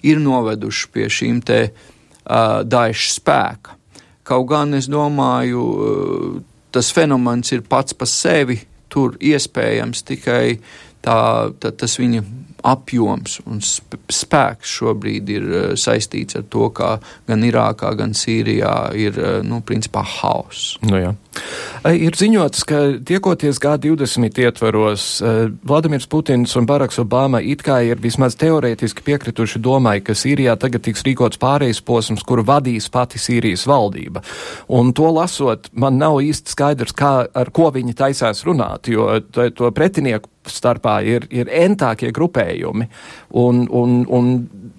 ir 0.06 0.22
novedušas 0.22 0.92
pie 0.94 1.10
šīm 1.10 1.42
te 1.46 1.62
uh, 1.72 2.62
daišu 2.62 3.16
spēka. 3.16 3.80
Kaut 4.26 4.48
gan 4.50 4.78
es 4.78 4.90
domāju, 4.90 5.66
uh, 5.66 6.38
tas 6.76 6.92
fenomens 6.94 7.54
ir 7.56 7.66
pats 7.66 7.98
par 7.98 8.10
sevi 8.12 8.60
tur 8.92 9.18
iespējams 9.20 10.06
tikai 10.08 10.58
tā, 11.04 11.20
tā, 11.60 11.72
tas 11.72 11.98
viņa 12.00 12.22
apjoms 12.66 13.40
un 13.46 13.62
spēks 13.62 14.74
šobrīd 14.80 15.30
ir 15.34 15.46
eh, 15.46 15.68
saistīts 15.80 16.38
ar 16.40 16.46
to, 16.52 16.70
ka 16.76 16.96
gan 17.30 17.46
Irākā, 17.46 17.94
gan 17.98 18.16
Sīrijā 18.18 18.76
ir, 18.98 19.20
eh, 19.20 19.38
nu, 19.46 19.62
principā, 19.66 20.04
hauss. 20.06 20.76
Nu, 20.86 20.98
jā. 21.00 21.14
ir 21.92 22.16
ziņots, 22.16 22.64
ka 22.68 22.82
tiekoties 23.06 23.60
G20 23.62 24.42
ietvaros, 24.46 25.08
eh, 25.22 25.42
Vladimirs 25.68 26.10
Putins 26.12 26.56
un 26.58 26.68
Baraks 26.70 27.00
Obama 27.02 27.42
it 27.44 27.64
kā 27.66 27.82
ir 27.86 28.02
vismaz 28.02 28.38
teorētiski 28.42 29.06
piekrituši 29.06 29.62
domai, 29.62 30.00
ka 30.04 30.18
Sīrijā 30.18 30.58
tagad 30.60 30.86
tiks 30.86 31.06
rīkots 31.06 31.42
pārējais 31.42 31.84
posms, 31.86 32.26
kuru 32.26 32.46
vadīs 32.48 32.90
pati 32.92 33.22
Sīrijas 33.22 33.68
valdība. 33.70 34.24
Un 34.74 34.94
to 34.94 35.12
lasot, 35.14 35.70
man 35.74 36.00
nav 36.02 36.22
īsti 36.24 36.56
skaidrs, 36.56 36.96
kā, 36.98 37.16
ar 37.34 37.52
ko 37.56 37.70
viņi 37.76 37.98
taisās 37.98 38.46
runāt, 38.48 38.90
jo 38.90 39.10
to 39.30 39.72
pretinieku 39.76 40.30
starpā 40.52 41.00
ir, 41.06 41.28
ir 41.34 41.50
entākie 41.52 42.12
grupējumi 42.16 42.88
un, 43.42 43.66
un, 43.70 43.98
un 44.08 44.32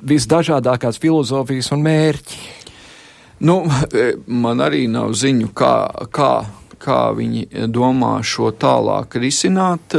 visdažādākās 0.07 1.01
filozofijas 1.03 1.73
un 1.75 1.85
mērķi. 1.87 2.41
Nu, 3.47 3.61
man 4.45 4.65
arī 4.65 4.87
nav 4.89 5.13
ziņu, 5.19 5.51
kā, 5.57 5.75
kā, 6.15 6.33
kā 6.81 7.01
viņi 7.17 7.69
domā 7.73 8.19
šo 8.25 8.53
tālāk 8.57 9.19
risināt. 9.21 9.97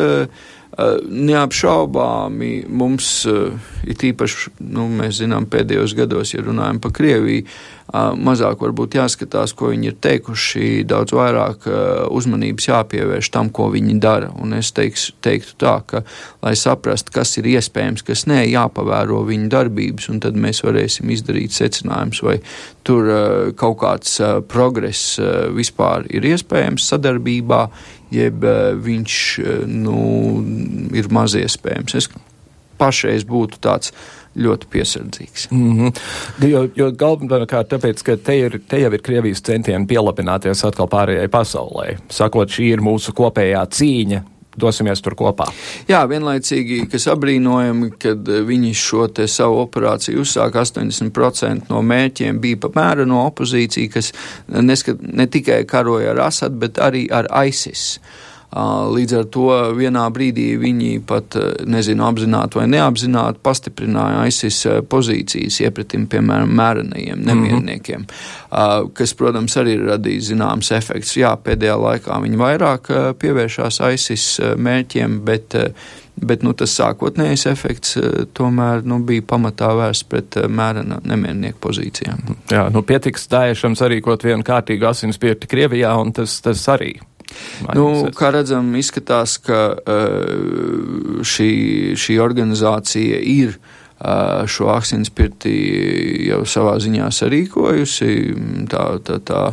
Neapšaubāmi 0.78 2.52
mums 2.70 3.10
ir 3.26 4.04
īpaši, 4.10 4.52
nu, 4.74 4.86
mēs 5.00 5.24
zinām, 5.24 5.48
pēdējos 5.50 5.96
gados, 5.98 6.34
ja 6.36 6.44
runājam 6.46 6.82
par 6.82 6.94
Krieviju, 6.98 7.48
mazāk 7.96 8.60
varbūt 8.62 8.98
jāskatās, 8.98 9.54
ko 9.56 9.72
viņi 9.72 9.92
ir 9.92 9.96
teikuši, 10.04 10.84
daudz 10.88 11.14
vairāk 11.16 11.68
uzmanības 12.12 12.68
jāpievērš 12.68 13.30
tam, 13.32 13.50
ko 13.50 13.70
viņi 13.72 13.96
dara. 14.04 14.32
Un 14.44 14.58
es 14.58 14.74
teiks, 14.76 15.10
teiktu 15.24 15.56
tā, 15.64 15.78
ka, 15.88 16.04
lai 16.44 16.56
saprastu, 16.60 17.14
kas 17.16 17.38
ir 17.40 17.48
iespējams, 17.54 18.04
kas 18.08 18.26
nē, 18.28 18.42
jāpavēro 18.52 19.24
viņu 19.28 19.48
darbības, 19.54 20.10
un 20.12 20.20
tad 20.24 20.36
mēs 20.36 20.64
varēsim 20.66 21.12
izdarīt 21.16 21.56
secinājumus, 21.56 22.24
vai 22.28 22.38
tur 22.88 23.12
kaut 23.60 23.80
kāds 23.84 24.20
progress 24.52 25.16
vispār 25.56 26.10
ir 26.12 26.28
iespējams 26.28 26.92
sadarbībā, 26.92 27.68
jeb 28.12 28.44
viņš 28.84 29.18
nu, 29.72 30.00
ir 30.96 31.12
maz 31.12 31.36
iespējams. 31.40 31.98
Es 32.00 32.12
pašreiz 32.78 33.26
būtu 33.28 33.60
tāds 33.64 33.94
ļoti 34.38 34.70
piesardzīgs. 34.72 35.50
Mm 35.52 35.74
-hmm. 35.80 36.48
Jo, 36.48 36.68
jo 36.76 36.92
galvenokārt 36.92 37.74
tāpēc, 37.74 38.04
ka 38.04 38.18
te, 38.18 38.38
ir, 38.38 38.60
te 38.68 38.80
jau 38.82 38.94
ir 38.94 39.02
Krievijas 39.02 39.42
centieni 39.42 39.88
pielabināties 39.88 40.66
atkal 40.66 40.88
pārējai 40.88 41.28
pasaulē. 41.28 41.98
Sakot, 42.10 42.50
šī 42.50 42.74
ir 42.74 42.82
mūsu 42.82 43.14
kopējā 43.14 43.66
cīņa 43.66 44.24
dosimies 44.58 45.02
tur 45.02 45.16
kopā. 45.18 45.46
Jā, 45.90 46.02
vienlaicīgi, 46.10 46.88
kas 46.92 47.08
apbrīnojami, 47.14 47.92
kad 48.02 48.30
viņi 48.48 48.74
šo 48.74 49.08
te 49.08 49.28
savu 49.28 49.62
operāciju 49.62 50.24
uzsāka 50.26 50.64
80% 50.66 51.70
no 51.70 51.82
mērķiem 51.82 52.40
bija 52.42 52.58
pamēra 52.66 53.06
no 53.06 53.26
opozīcija, 53.28 53.92
kas 53.94 54.14
neskat, 54.48 55.02
ne 55.02 55.28
tikai 55.28 55.64
karoja 55.70 56.16
ar 56.16 56.24
Asad, 56.28 56.58
bet 56.58 56.82
arī 56.82 57.06
ar 57.14 57.30
ISIS. 57.46 57.98
Uh, 57.98 58.27
Līdz 58.48 59.14
ar 59.20 59.26
to 59.28 59.48
vienā 59.76 60.06
brīdī 60.16 60.54
viņi 60.56 61.02
pat, 61.06 61.36
nezinu, 61.68 62.06
apzināti 62.08 62.62
vai 62.62 62.64
neapzināti 62.72 63.42
pastiprināja 63.44 64.24
ISIS 64.30 64.62
pozīcijas 64.88 65.60
iepratim, 65.66 66.06
piemēram, 66.08 66.54
mērenajiem 66.56 67.20
mhm. 67.20 67.28
nemierniekiem, 67.28 68.02
mm 68.02 68.08
-hmm. 68.08 68.90
kas, 68.96 69.14
protams, 69.14 69.58
arī 69.58 69.76
radīja 69.84 70.30
zināms 70.32 70.72
efekts. 70.72 71.18
Jā, 71.18 71.36
pēdējā 71.36 71.76
laikā 71.76 72.22
viņi 72.24 72.38
vairāk 72.40 72.92
pievēršās 73.20 73.82
ISIS 73.94 74.40
mērķiem, 74.58 75.22
bet 75.26 75.56
Bet 76.18 76.42
nu, 76.42 76.54
tas 76.58 76.72
sākotnējais 76.74 77.44
efekts 77.46 77.98
tomēr 78.34 78.82
nu, 78.90 78.98
bija 79.06 79.22
pamatā 79.22 79.68
vērsts 79.78 80.08
pret 80.10 80.38
mērena 80.50 80.98
nemiernieku 81.06 81.60
pozīcijām. 81.62 82.24
Jā, 82.50 82.64
nu, 82.74 82.82
pietiks 82.82 83.28
Dāiešams 83.30 83.84
arī 83.86 84.02
kaut 84.02 84.26
vienu 84.26 84.42
kārtīgu 84.44 84.90
asinspirti 84.90 85.48
Krievijā, 85.48 85.94
un 86.02 86.16
tas, 86.18 86.40
tas 86.42 86.64
arī 86.74 86.96
Nu, 87.76 87.88
kā 88.16 88.32
redzam, 88.34 88.70
izskatās, 88.80 89.38
ka 89.44 89.62
uh, 89.76 91.24
šī, 91.26 91.52
šī 92.00 92.18
organizācija 92.24 93.20
ir 93.20 93.58
uh, 93.58 94.46
šo 94.50 94.70
aksinspirti 94.76 95.54
jau 96.30 96.44
savā 96.48 96.78
ziņā 96.84 97.10
sarīkojusi. 97.20 98.12
Tā, 98.72 98.84
tā, 99.08 99.20
tā 99.28 99.44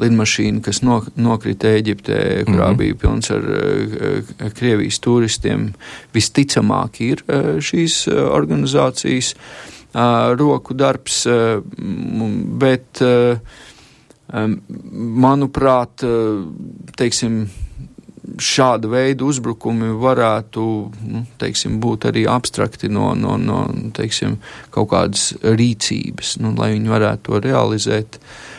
lidmašīna, 0.00 0.62
kas 0.64 0.82
no, 0.86 1.00
nokrita 1.18 1.74
Eģiptē, 1.78 2.20
kurā 2.48 2.70
mm 2.70 2.74
-hmm. 2.74 2.78
bija 2.78 3.00
pilns 3.02 3.30
ar 3.34 3.44
uh, 3.44 4.52
Krievijas 4.58 5.00
turistiem, 5.04 5.72
visticamāk 6.14 7.00
ir 7.00 7.24
šīs 7.60 8.06
organizācijas 8.08 9.34
roku 10.38 10.74
darbs, 10.74 11.26
bet 12.60 13.00
Manuprāt, 14.28 16.04
teiksim, 16.98 17.40
šāda 18.38 18.90
veida 18.92 19.24
uzbrukumi 19.24 19.88
varētu 19.98 20.64
nu, 21.08 21.22
teiksim, 21.40 21.78
būt 21.80 22.10
arī 22.10 22.26
abstrakti 22.28 22.90
no, 22.92 23.14
no, 23.16 23.38
no 23.40 23.62
teiksim, 23.96 24.36
kaut 24.74 24.90
kādas 24.92 25.30
rīcības, 25.42 26.36
nu, 26.44 26.52
lai 26.58 26.74
viņi 26.74 26.92
varētu 26.92 27.30
to 27.30 27.42
realizēt. 27.48 28.20
Uh, 28.20 28.57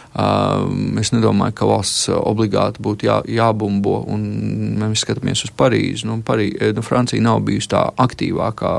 Es 0.99 1.11
nedomāju, 1.13 1.53
ka 1.55 1.67
valsts 1.69 2.09
obligāti 2.11 2.81
būtu 2.83 3.07
jā, 3.07 3.19
jābumbo. 3.29 4.01
Mēs 4.09 5.05
skatāmies 5.05 5.45
uz 5.45 5.53
Parīzi. 5.55 6.07
Nu, 6.09 6.17
Parī, 6.25 6.49
nu, 6.75 6.83
Francija 6.85 7.23
nav 7.23 7.43
bijusi 7.47 7.71
tā 7.71 7.83
aktīvākā 8.05 8.73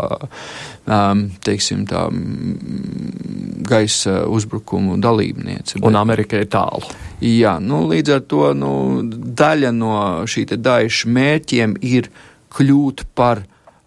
teiksim, 1.47 1.85
tā, 1.89 2.07
gaisa 3.71 4.25
uzbrukumu 4.27 4.99
dalībniece. 5.01 5.79
Un 5.81 5.93
bet, 5.93 6.01
Amerika 6.01 6.41
ir 6.41 6.51
tālu. 6.51 6.91
Jā, 7.23 7.59
nu, 7.63 7.85
līdz 7.91 8.17
ar 8.17 8.27
to 8.31 8.51
nu, 8.57 8.73
daļa 9.43 9.73
no 9.77 9.95
šī 10.31 10.49
daiša 10.57 11.15
mērķiem 11.15 11.79
ir 11.87 12.11
kļūt 12.51 13.07
par, 13.15 13.45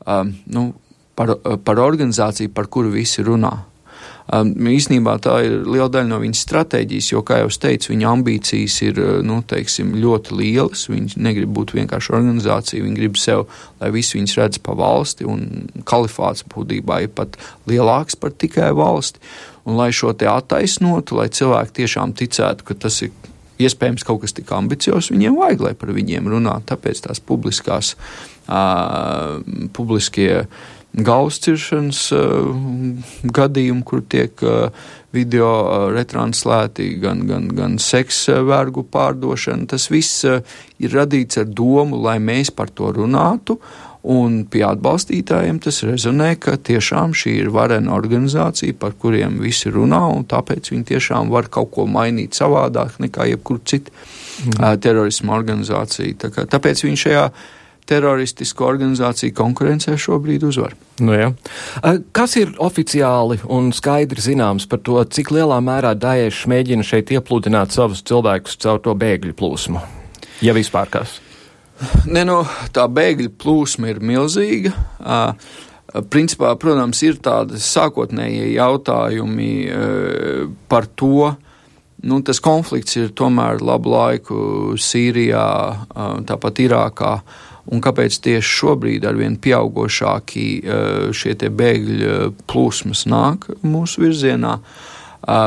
um, 0.07 0.33
nu, 0.55 0.69
par, 1.17 1.35
par 1.65 1.83
organizāciju, 1.83 2.53
par 2.55 2.71
kuru 2.71 2.93
visi 2.93 3.25
runā. 3.25 3.53
Um, 4.31 4.53
īsnībā 4.71 5.17
tā 5.19 5.33
ir 5.43 5.55
liela 5.67 5.89
daļa 5.91 6.07
no 6.07 6.19
viņas 6.21 6.43
stratēģijas, 6.45 7.09
jo, 7.11 7.21
kā 7.27 7.41
jau 7.41 7.49
es 7.51 7.59
teicu, 7.59 7.91
viņa 7.91 8.11
ambīcijas 8.13 8.77
ir 8.85 9.01
nu, 9.27 9.41
teiksim, 9.43 9.91
ļoti 9.99 10.37
lielas. 10.39 10.85
Viņi 10.91 11.19
negrib 11.19 11.51
būt 11.57 11.73
vienkārši 11.75 12.13
organizācija, 12.15 12.85
viņi 12.85 12.99
grib 13.01 13.19
sev, 13.19 13.45
lai 13.81 13.91
visi 13.95 14.15
viņus 14.17 14.37
redz 14.39 14.61
pa 14.63 14.77
valsti, 14.79 15.27
un 15.27 15.67
kalifāts 15.89 16.47
būtībā 16.53 17.01
ir 17.03 17.11
pat 17.15 17.35
lielāks 17.67 18.15
par 18.19 18.31
tikai 18.31 18.71
valsti. 18.77 19.19
Un, 19.67 19.75
lai 19.79 19.91
šo 19.95 20.13
te 20.15 20.27
attaisnotu, 20.27 21.19
lai 21.19 21.29
cilvēki 21.31 21.77
tiešām 21.83 22.15
ticētu, 22.19 22.67
ka 22.67 22.79
tas 22.87 23.01
ir 23.03 23.11
iespējams 23.63 24.05
kaut 24.07 24.23
kas 24.23 24.35
tik 24.35 24.51
ambiciozs, 24.55 25.11
viņiem 25.13 25.35
vajag, 25.39 25.67
lai 25.67 25.73
par 25.77 25.91
viņiem 25.95 26.29
runā. 26.31 26.57
Tāpēc 26.67 27.03
tās 27.05 27.21
publiskās, 27.23 27.93
uh, 28.47 29.39
publiskie 29.75 30.29
galvas 30.39 30.81
ciršanas 30.93 32.11
uh, 32.13 32.49
gadījumi, 33.23 33.83
kur 33.83 34.03
tiek 34.05 34.43
uh, 34.45 34.69
video 35.13 35.49
uh, 35.63 35.87
retranslēti, 35.93 36.99
gan, 37.01 37.25
gan, 37.27 37.47
gan 37.49 37.79
seksa 37.81 38.43
vergu 38.45 38.83
pārdošana, 38.83 39.65
tas 39.67 39.89
viss 39.89 40.25
ir 40.25 40.93
radīts 40.93 41.41
ar 41.41 41.49
domu, 41.49 41.97
lai 41.97 42.19
mēs 42.19 42.53
par 42.53 42.69
to 42.69 42.91
runātu. 42.93 43.59
Un 44.03 44.41
pie 44.51 44.65
atbalstītājiem 44.67 45.61
tas 45.63 45.77
rezonē, 45.87 46.33
ka 46.35 46.57
tiešām 46.59 47.13
šī 47.15 47.37
ir 47.39 47.51
varena 47.55 47.93
organizācija, 47.95 48.75
par 48.75 48.97
kuriem 48.99 49.37
visi 49.39 49.71
runā, 49.71 50.01
un 50.11 50.25
tāpēc 50.27 50.73
viņi 50.73 50.89
tiešām 50.89 51.31
var 51.31 51.47
kaut 51.47 51.71
ko 51.71 51.85
mainīt 51.87 52.35
savādāk 52.35 52.99
nekā 52.99 53.29
jebkur 53.31 53.61
cita 53.63 53.95
mm. 53.95 54.81
terorisma 54.83 55.37
organizācija. 55.37 56.17
Tā 56.19 56.33
kā, 56.35 56.43
tāpēc 56.51 56.83
viņi 56.83 56.99
šajā 57.05 57.23
teroristisko 57.89 58.67
organizāciju 58.69 59.33
konkurencē 59.37 59.97
šobrīd 59.99 60.45
uzvar. 60.47 60.75
Nu 61.03 61.15
jā. 61.17 61.31
Kas 62.15 62.37
ir 62.39 62.53
oficiāli 62.61 63.39
un 63.51 63.71
skaidri 63.75 64.23
zināms 64.23 64.67
par 64.69 64.83
to, 64.85 64.99
cik 65.03 65.33
lielā 65.35 65.59
mērā 65.63 65.93
Daesh 65.97 66.47
mēģina 66.51 66.85
šeit 66.87 67.11
iepludināt 67.15 67.75
savus 67.75 68.03
cilvēkus 68.07 68.59
caur 68.63 68.81
to 68.83 68.95
bēgļu 68.97 69.35
plūsmu? 69.39 69.83
Ja 70.43 70.55
vispār 70.55 70.91
kas? 70.93 71.19
Ne, 72.07 72.23
no, 72.27 72.43
tā 72.73 72.85
bēgļu 72.91 73.33
plūsma 73.39 73.91
ir 73.91 74.01
milzīga. 74.03 74.73
Principā, 76.09 76.53
protams, 76.57 77.01
ir 77.05 77.19
tādi 77.21 77.59
sākotnējie 77.61 78.53
jautājumi 78.55 79.49
par 80.71 80.87
to, 80.97 81.33
nu, 82.03 82.19
tas 82.25 82.41
konflikts 82.43 82.97
ir 82.97 83.11
tomēr 83.17 83.61
labu 83.63 83.93
laiku 83.93 84.37
Sīrijā, 84.79 85.47
tāpat 86.29 86.63
Irākā. 86.65 87.13
Un 87.71 87.79
kāpēc 87.79 88.17
tieši 88.25 88.55
šobrīd 88.59 89.05
ar 89.07 89.15
vien 89.15 89.37
pieaugošāki 89.39 90.47
šie 91.15 91.35
bēgļu 91.47 92.33
plūsmas 92.51 93.05
nāk 93.07 93.47
mūsu 93.63 94.03
virzienā? 94.03 94.57
Uh, 94.57 94.91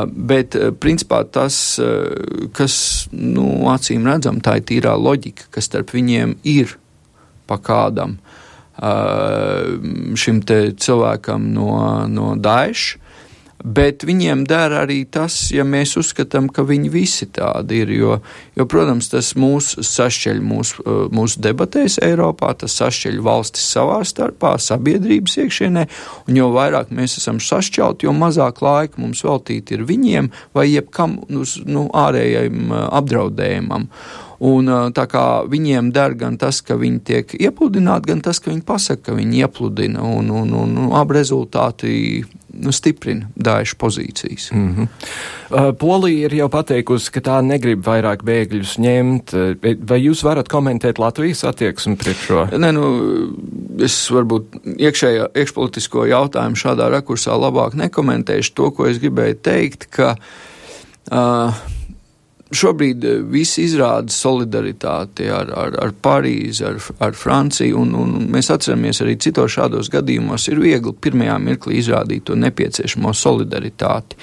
Bet, 0.07 0.55
principā, 0.81 1.21
tas, 1.29 1.77
kas, 2.57 2.75
nu, 3.13 3.45
acīm 3.69 4.07
redzam, 4.09 4.39
tā 4.41 4.57
ir 4.57 4.65
tīrā 4.65 4.95
loģika, 4.97 5.51
kas 5.53 5.69
starp 5.69 5.93
viņiem 5.93 6.33
ir 6.49 6.73
pa 7.47 7.59
kādam 7.61 8.17
šim 10.17 10.41
cilvēkam 10.81 11.51
no, 11.53 11.69
no 12.09 12.33
Daesh 12.41 12.97
bet 13.63 14.03
viņiem 14.05 14.43
der 14.47 14.73
arī 14.83 14.99
tas, 15.09 15.35
ja 15.53 15.65
mēs 15.67 15.95
uzskatām, 15.99 16.49
ka 16.53 16.65
viņi 16.67 16.91
visi 16.93 17.27
tādi 17.33 17.81
ir. 17.83 17.93
Jo, 17.97 18.17
jo 18.57 18.67
protams, 18.69 19.09
tas 19.11 19.33
mūs 19.39 19.73
sašķeļ 19.87 20.41
mūsu, 20.45 20.83
uh, 20.83 20.99
mūsu 21.13 21.41
debatēs 21.43 21.97
Eiropā, 22.05 22.53
tas 22.61 22.77
sašķeļ 22.77 23.19
valstis 23.25 23.65
savā 23.73 23.99
starpā, 24.07 24.55
sabiedrības 24.61 25.39
iekšienē, 25.43 25.87
un 26.27 26.39
jo 26.39 26.51
vairāk 26.53 26.93
mēs 26.93 27.17
esam 27.21 27.41
sašķelti, 27.43 28.07
jo 28.07 28.13
mazāk 28.17 28.61
laika 28.65 29.01
mums 29.01 29.25
veltīt 29.25 29.73
ir 29.73 29.87
viņiem 29.89 30.31
vai 30.57 30.69
jebkam 30.69 31.19
uz 31.41 31.57
nu, 31.65 31.87
ārējiem 31.97 32.71
uh, 32.71 32.87
apdraudējumam. 33.01 33.89
Un, 34.39 34.69
tā 34.93 35.07
kā 35.09 35.23
viņiem 35.49 35.91
der 35.95 36.13
gan 36.17 36.35
tas, 36.37 36.59
ka 36.61 36.77
viņi 36.77 36.99
tiek 37.09 37.31
iepludināti, 37.39 38.11
gan 38.11 38.21
tas, 38.21 38.37
ka 38.37 38.51
viņi 38.51 38.65
pasaka, 38.67 39.09
ka 39.09 39.17
viņi 39.17 39.41
iepludina, 39.41 40.03
un, 40.05 40.29
un, 40.29 40.51
un, 40.53 40.75
un 40.77 40.91
abi 40.97 41.17
rezultāti 41.17 41.93
nu, 42.57 42.71
stiprina 42.71 43.29
Daesh 43.35 43.75
pozīcijas. 43.77 44.51
Mm 44.53 44.75
-hmm. 44.75 45.73
Polija 45.79 46.25
ir 46.25 46.33
jau 46.33 46.49
pateikusi, 46.49 47.11
ka 47.11 47.21
tā 47.21 47.41
negrib 47.41 47.85
vairāk 47.85 48.23
bēgļus 48.23 48.77
ņemt. 48.77 49.33
Vai 49.89 49.99
jūs 50.01 50.23
varat 50.23 50.49
komentēt 50.49 50.99
Latvijas 50.99 51.43
attieksmi 51.43 51.95
pret 51.95 52.17
šo? 52.27 52.45
Nē, 52.57 52.71
nu, 52.71 52.83
es 53.79 53.95
varbūt 54.11 54.43
iekšējā, 54.77 55.29
iekšpolitisko 55.35 56.05
jautājumu 56.05 56.55
šādā 56.55 56.89
rakursā 56.89 57.37
labāk 57.37 57.73
nekomentēšu. 57.73 58.53
To, 58.53 58.71
ko 58.71 58.85
es 58.85 58.99
gribēju 58.99 59.35
teikt, 59.41 59.87
ka 59.89 60.15
uh, 61.11 61.53
šobrīd 62.55 63.05
visi 63.31 63.65
izrāda 63.67 64.13
solidaritāti 64.13 65.27
ar, 65.33 65.49
ar, 65.51 65.77
ar 65.83 65.93
Parīzi, 66.03 66.63
ar, 66.67 66.79
ar 67.03 67.17
Franciju, 67.17 67.81
un, 67.83 67.95
un 67.99 68.13
mēs 68.31 68.51
atceramies 68.53 69.01
arī 69.03 69.17
citos 69.21 69.57
šādos 69.57 69.91
gadījumos 69.93 70.47
ir 70.51 70.61
viegli 70.63 70.93
pirmajā 70.95 71.37
mirklī 71.43 71.81
izrādīt 71.81 72.27
to 72.29 72.37
nepieciešamo 72.39 73.11
solidaritāti. 73.15 74.19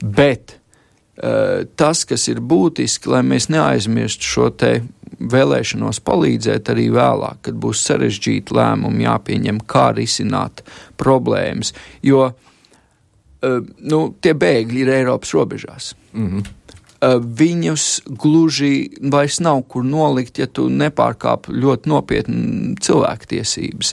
Bet 0.00 0.54
uh, 0.54 1.66
tas, 1.76 2.04
kas 2.08 2.28
ir 2.32 2.40
būtiski, 2.40 3.12
lai 3.12 3.24
mēs 3.26 3.50
neaizmirstu 3.52 4.32
šo 4.32 4.50
te 4.56 4.72
vēlēšanos 5.18 6.00
palīdzēt 6.06 6.68
arī 6.72 6.88
vēlāk, 6.94 7.42
kad 7.48 7.56
būs 7.58 7.82
sarežģīti 7.88 8.54
lēmumi 8.54 9.04
jāpieņem, 9.04 9.64
kā 9.68 9.90
risināt 9.96 10.62
problēmas, 11.00 11.74
jo 12.06 12.28
uh, 12.30 13.58
nu, 13.92 14.04
tie 14.22 14.32
bēgļi 14.38 14.86
ir 14.86 14.94
Eiropas 15.02 15.34
robežās. 15.36 15.96
Mm 16.14 16.30
-hmm. 16.30 16.54
Eh, 16.98 17.20
viņus 17.22 18.00
gluži 18.18 18.88
vairs 18.98 19.36
nav 19.38 19.60
kur 19.70 19.84
nolikt, 19.86 20.40
ja 20.42 20.48
tu 20.50 20.64
nepārkāp 20.66 21.46
ļoti 21.46 21.86
nopietni 21.92 22.72
cilvēktiesības. 22.82 23.92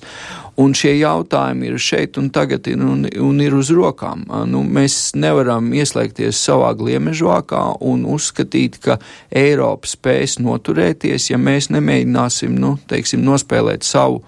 Un 0.57 0.73
šie 0.73 0.95
jautājumi 0.97 1.69
ir 1.69 1.77
šeit 1.77 2.17
un 2.17 2.31
tagad 2.33 2.65
ir, 2.71 2.81
un, 2.81 3.03
un 3.05 3.43
ir 3.45 3.53
uz 3.53 3.69
rokām. 3.69 4.23
Eh, 4.25 4.47
nu, 4.49 4.63
mēs 4.65 5.13
nevaram 5.21 5.69
ieslēgties 5.77 6.41
savā 6.47 6.71
gliemežvākā 6.79 7.61
un 7.85 8.07
uzskatīt, 8.09 8.81
ka 8.81 8.97
Eiropa 9.29 9.91
spēs 9.91 10.39
noturēties, 10.41 11.29
ja 11.29 11.37
mēs 11.37 11.69
nemēģināsim, 11.77 12.57
nu, 12.57 12.79
teiksim, 12.89 13.21
nospēlēt 13.27 13.85
savu 13.85 14.23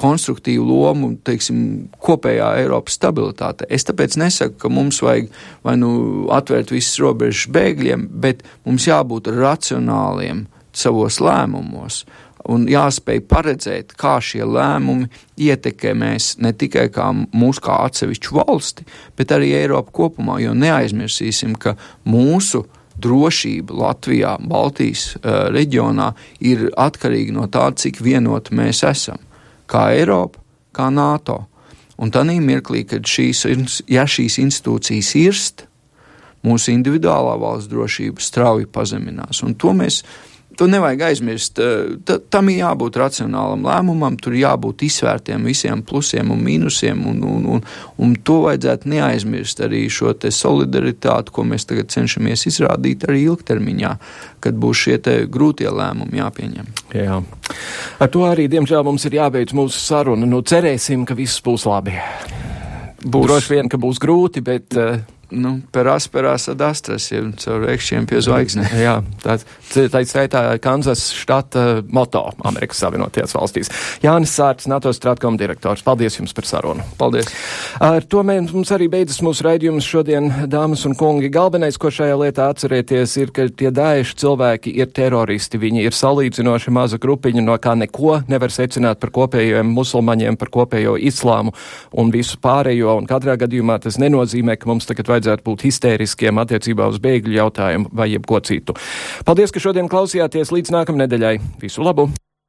konstruktīvu 0.00 0.64
lomu 0.66 1.12
teiksim, 1.26 1.88
kopējā 2.02 2.50
Eiropas 2.62 2.98
stabilitāte. 2.98 3.68
Es 3.70 3.86
tāpēc 3.86 4.18
nesaku, 4.20 4.58
ka 4.64 4.72
mums 4.72 5.00
vajag 5.04 5.30
vai 5.66 5.76
nu 5.80 5.94
atvērt 6.34 6.74
visas 6.74 6.98
robežas 7.02 7.46
bēgļiem, 7.54 8.08
bet 8.24 8.42
mums 8.66 8.88
jābūt 8.90 9.30
racionāliem 9.34 10.46
savos 10.74 11.20
lēmumos. 11.22 12.02
Un 12.50 12.66
jāspēj 12.68 13.22
paredzēt, 13.24 13.94
kā 13.96 14.18
šie 14.20 14.42
lēmumi 14.44 15.06
ietekmēs 15.40 16.34
ne 16.44 16.52
tikai 16.52 16.90
kā 16.92 17.06
mūsu 17.14 17.62
kā 17.64 17.78
atsevišķu 17.86 18.36
valsti, 18.36 18.84
bet 19.16 19.32
arī 19.32 19.54
Eiropu 19.62 19.94
kopumā. 20.02 20.42
Jo 20.42 20.52
neaizmirsīsim, 20.58 21.54
ka 21.56 21.78
mūsu 22.04 22.66
drošība 23.00 23.74
Latvijā, 23.78 24.34
Baltijas 24.44 25.14
uh, 25.16 25.46
reģionā 25.54 26.12
ir 26.44 26.68
atkarīga 26.76 27.38
no 27.38 27.48
tā, 27.48 27.70
cik 27.80 28.02
vienoti 28.04 28.58
mēs 28.58 28.84
esam 28.90 29.22
kā 29.70 29.88
Eiropa, 29.96 30.40
kā 30.74 30.90
NATO. 30.92 31.44
Un 32.00 32.10
tādā 32.10 32.34
mirklī, 32.42 32.82
kad 32.90 33.06
šīs, 33.06 33.44
ja 33.90 34.02
šīs 34.10 34.40
institūcijas 34.42 35.12
irst, 35.20 35.66
mūsu 36.44 36.74
individuālā 36.74 37.36
valsts 37.40 37.70
drošība 37.70 38.22
strauji 38.22 38.66
pazeminās. 38.70 39.42
Un 39.46 39.54
to 39.54 39.72
mēs 39.76 40.02
To 40.56 40.66
nevajag 40.70 41.00
aizmirst. 41.08 41.58
Eh, 41.58 41.96
T 42.04 42.18
tam 42.30 42.48
ir 42.52 42.60
jābūt 42.62 42.98
racionālam 43.00 43.64
lēmumam, 43.66 44.16
tur 44.20 44.36
jābūt 44.38 44.84
izsvērtiem 44.86 45.46
visiem 45.48 45.82
plusiem 45.86 46.30
un 46.34 46.42
mīnusiem, 46.44 47.00
un, 47.10 47.22
un, 47.28 47.46
un, 47.56 47.64
un 47.98 48.14
to 48.26 48.40
vajadzētu 48.46 48.90
neaizmirst 48.92 49.64
arī 49.64 49.84
šo 49.90 50.12
solidaritāti, 50.14 51.32
ko 51.34 51.44
mēs 51.48 51.66
tagad 51.68 51.90
cenšamies 51.92 52.46
izrādīt 52.50 53.06
arī 53.08 53.24
ilgtermiņā, 53.28 53.92
kad 54.44 54.58
būs 54.60 54.84
šie 54.86 54.98
grūtie 55.30 55.70
lēmumi 55.70 56.20
jāpieņem. 56.20 56.70
Jā. 56.94 57.20
Ar 57.98 58.12
to 58.12 58.24
arī, 58.28 58.46
diemžēl, 58.52 58.84
mums 58.86 59.04
ir 59.08 59.18
jābeidz 59.18 59.54
mūsu 59.56 59.80
saruna. 59.80 60.28
Nu, 60.28 60.42
cerēsim, 60.42 61.04
ka 61.08 61.16
viss 61.18 61.42
būs 61.44 61.66
labi. 61.68 61.96
Būs. 63.04 63.26
Droši 63.26 63.52
vien, 63.52 63.68
ka 63.68 63.80
būs 63.80 64.00
grūti, 64.00 64.40
bet 64.44 64.76
uh, 64.80 65.02
Nu, 65.32 65.56
per 65.72 65.88
asperās 65.88 66.48
ad 66.52 66.60
astras, 66.64 67.08
jau 67.12 67.24
caur 67.40 67.64
ekšķiem 67.72 68.06
pie 68.10 68.20
zvaigznēm. 68.24 68.74
Jā, 68.86 68.98
tā 69.22 69.38
ir 69.80 70.08
skaitā 70.08 70.42
Kansas 70.62 71.06
štata 71.16 71.82
moto 71.88 72.26
Amerikas 72.44 72.82
Savienotajās 72.84 73.34
valstīs. 73.36 73.70
Jānis 74.04 74.34
Sārts, 74.36 74.68
NATO 74.70 74.92
stratkom 74.94 75.38
direktors. 75.40 75.84
Paldies 75.86 76.18
jums 76.18 76.34
par 76.36 76.48
sarunu. 76.48 76.84
Paldies. 77.00 77.30
Ar 77.82 78.04
to 78.04 78.22
mums 78.24 78.72
arī 78.74 78.88
beidzas 78.92 79.22
mūsu 79.24 79.46
raidījums 79.46 79.88
šodien, 79.88 80.30
dāmas 80.50 80.84
un 80.88 80.96
kungi. 80.98 81.30
Galvenais, 81.32 81.78
ko 81.80 81.92
šajā 81.94 82.18
lietā 82.20 82.50
atcerēties, 82.52 83.16
ir, 83.22 83.32
ka 83.34 83.48
tie 83.48 83.72
dāieši 83.74 84.18
cilvēki 84.24 84.74
ir 84.80 84.92
teroristi. 84.94 85.60
Viņi 85.60 85.86
ir 85.88 85.96
salīdzinoši 85.96 86.74
maza 86.74 87.00
grupiņa, 87.00 87.44
no 87.44 87.56
kā 87.62 87.76
neko 87.78 88.20
nevar 88.30 88.52
secināt 88.54 89.00
par 89.02 89.14
kopējiem 89.14 89.72
musulmaņiem, 89.74 90.38
par 90.40 90.52
kopējo 90.54 90.96
islāmu 91.00 91.54
un 91.92 92.12
visu 92.14 92.38
pārējo. 92.42 92.98
Un 93.00 93.08
katrā 93.10 93.36
gadījumā 93.40 93.80
tas 93.84 93.98
nenozīmē, 94.02 94.58
ka 94.60 94.70
mums 94.70 94.88
tagad 94.90 95.14
vajadzētu 95.24 95.46
būt 95.48 95.64
histēriskiem 95.68 96.42
attiecībā 96.44 96.88
uz 96.92 97.00
bēgļu 97.04 97.38
jautājumu 97.38 97.92
vai 97.92 98.10
jebko 98.12 98.40
citu. 98.44 98.76
Paldies, 99.24 99.54
ka 99.54 99.62
šodien 99.62 99.88
klausījāties 99.88 100.52
līdz 100.54 100.76
nākamnedēļai. 100.76 101.38
Visu 101.64 101.84
labu! 101.84 102.10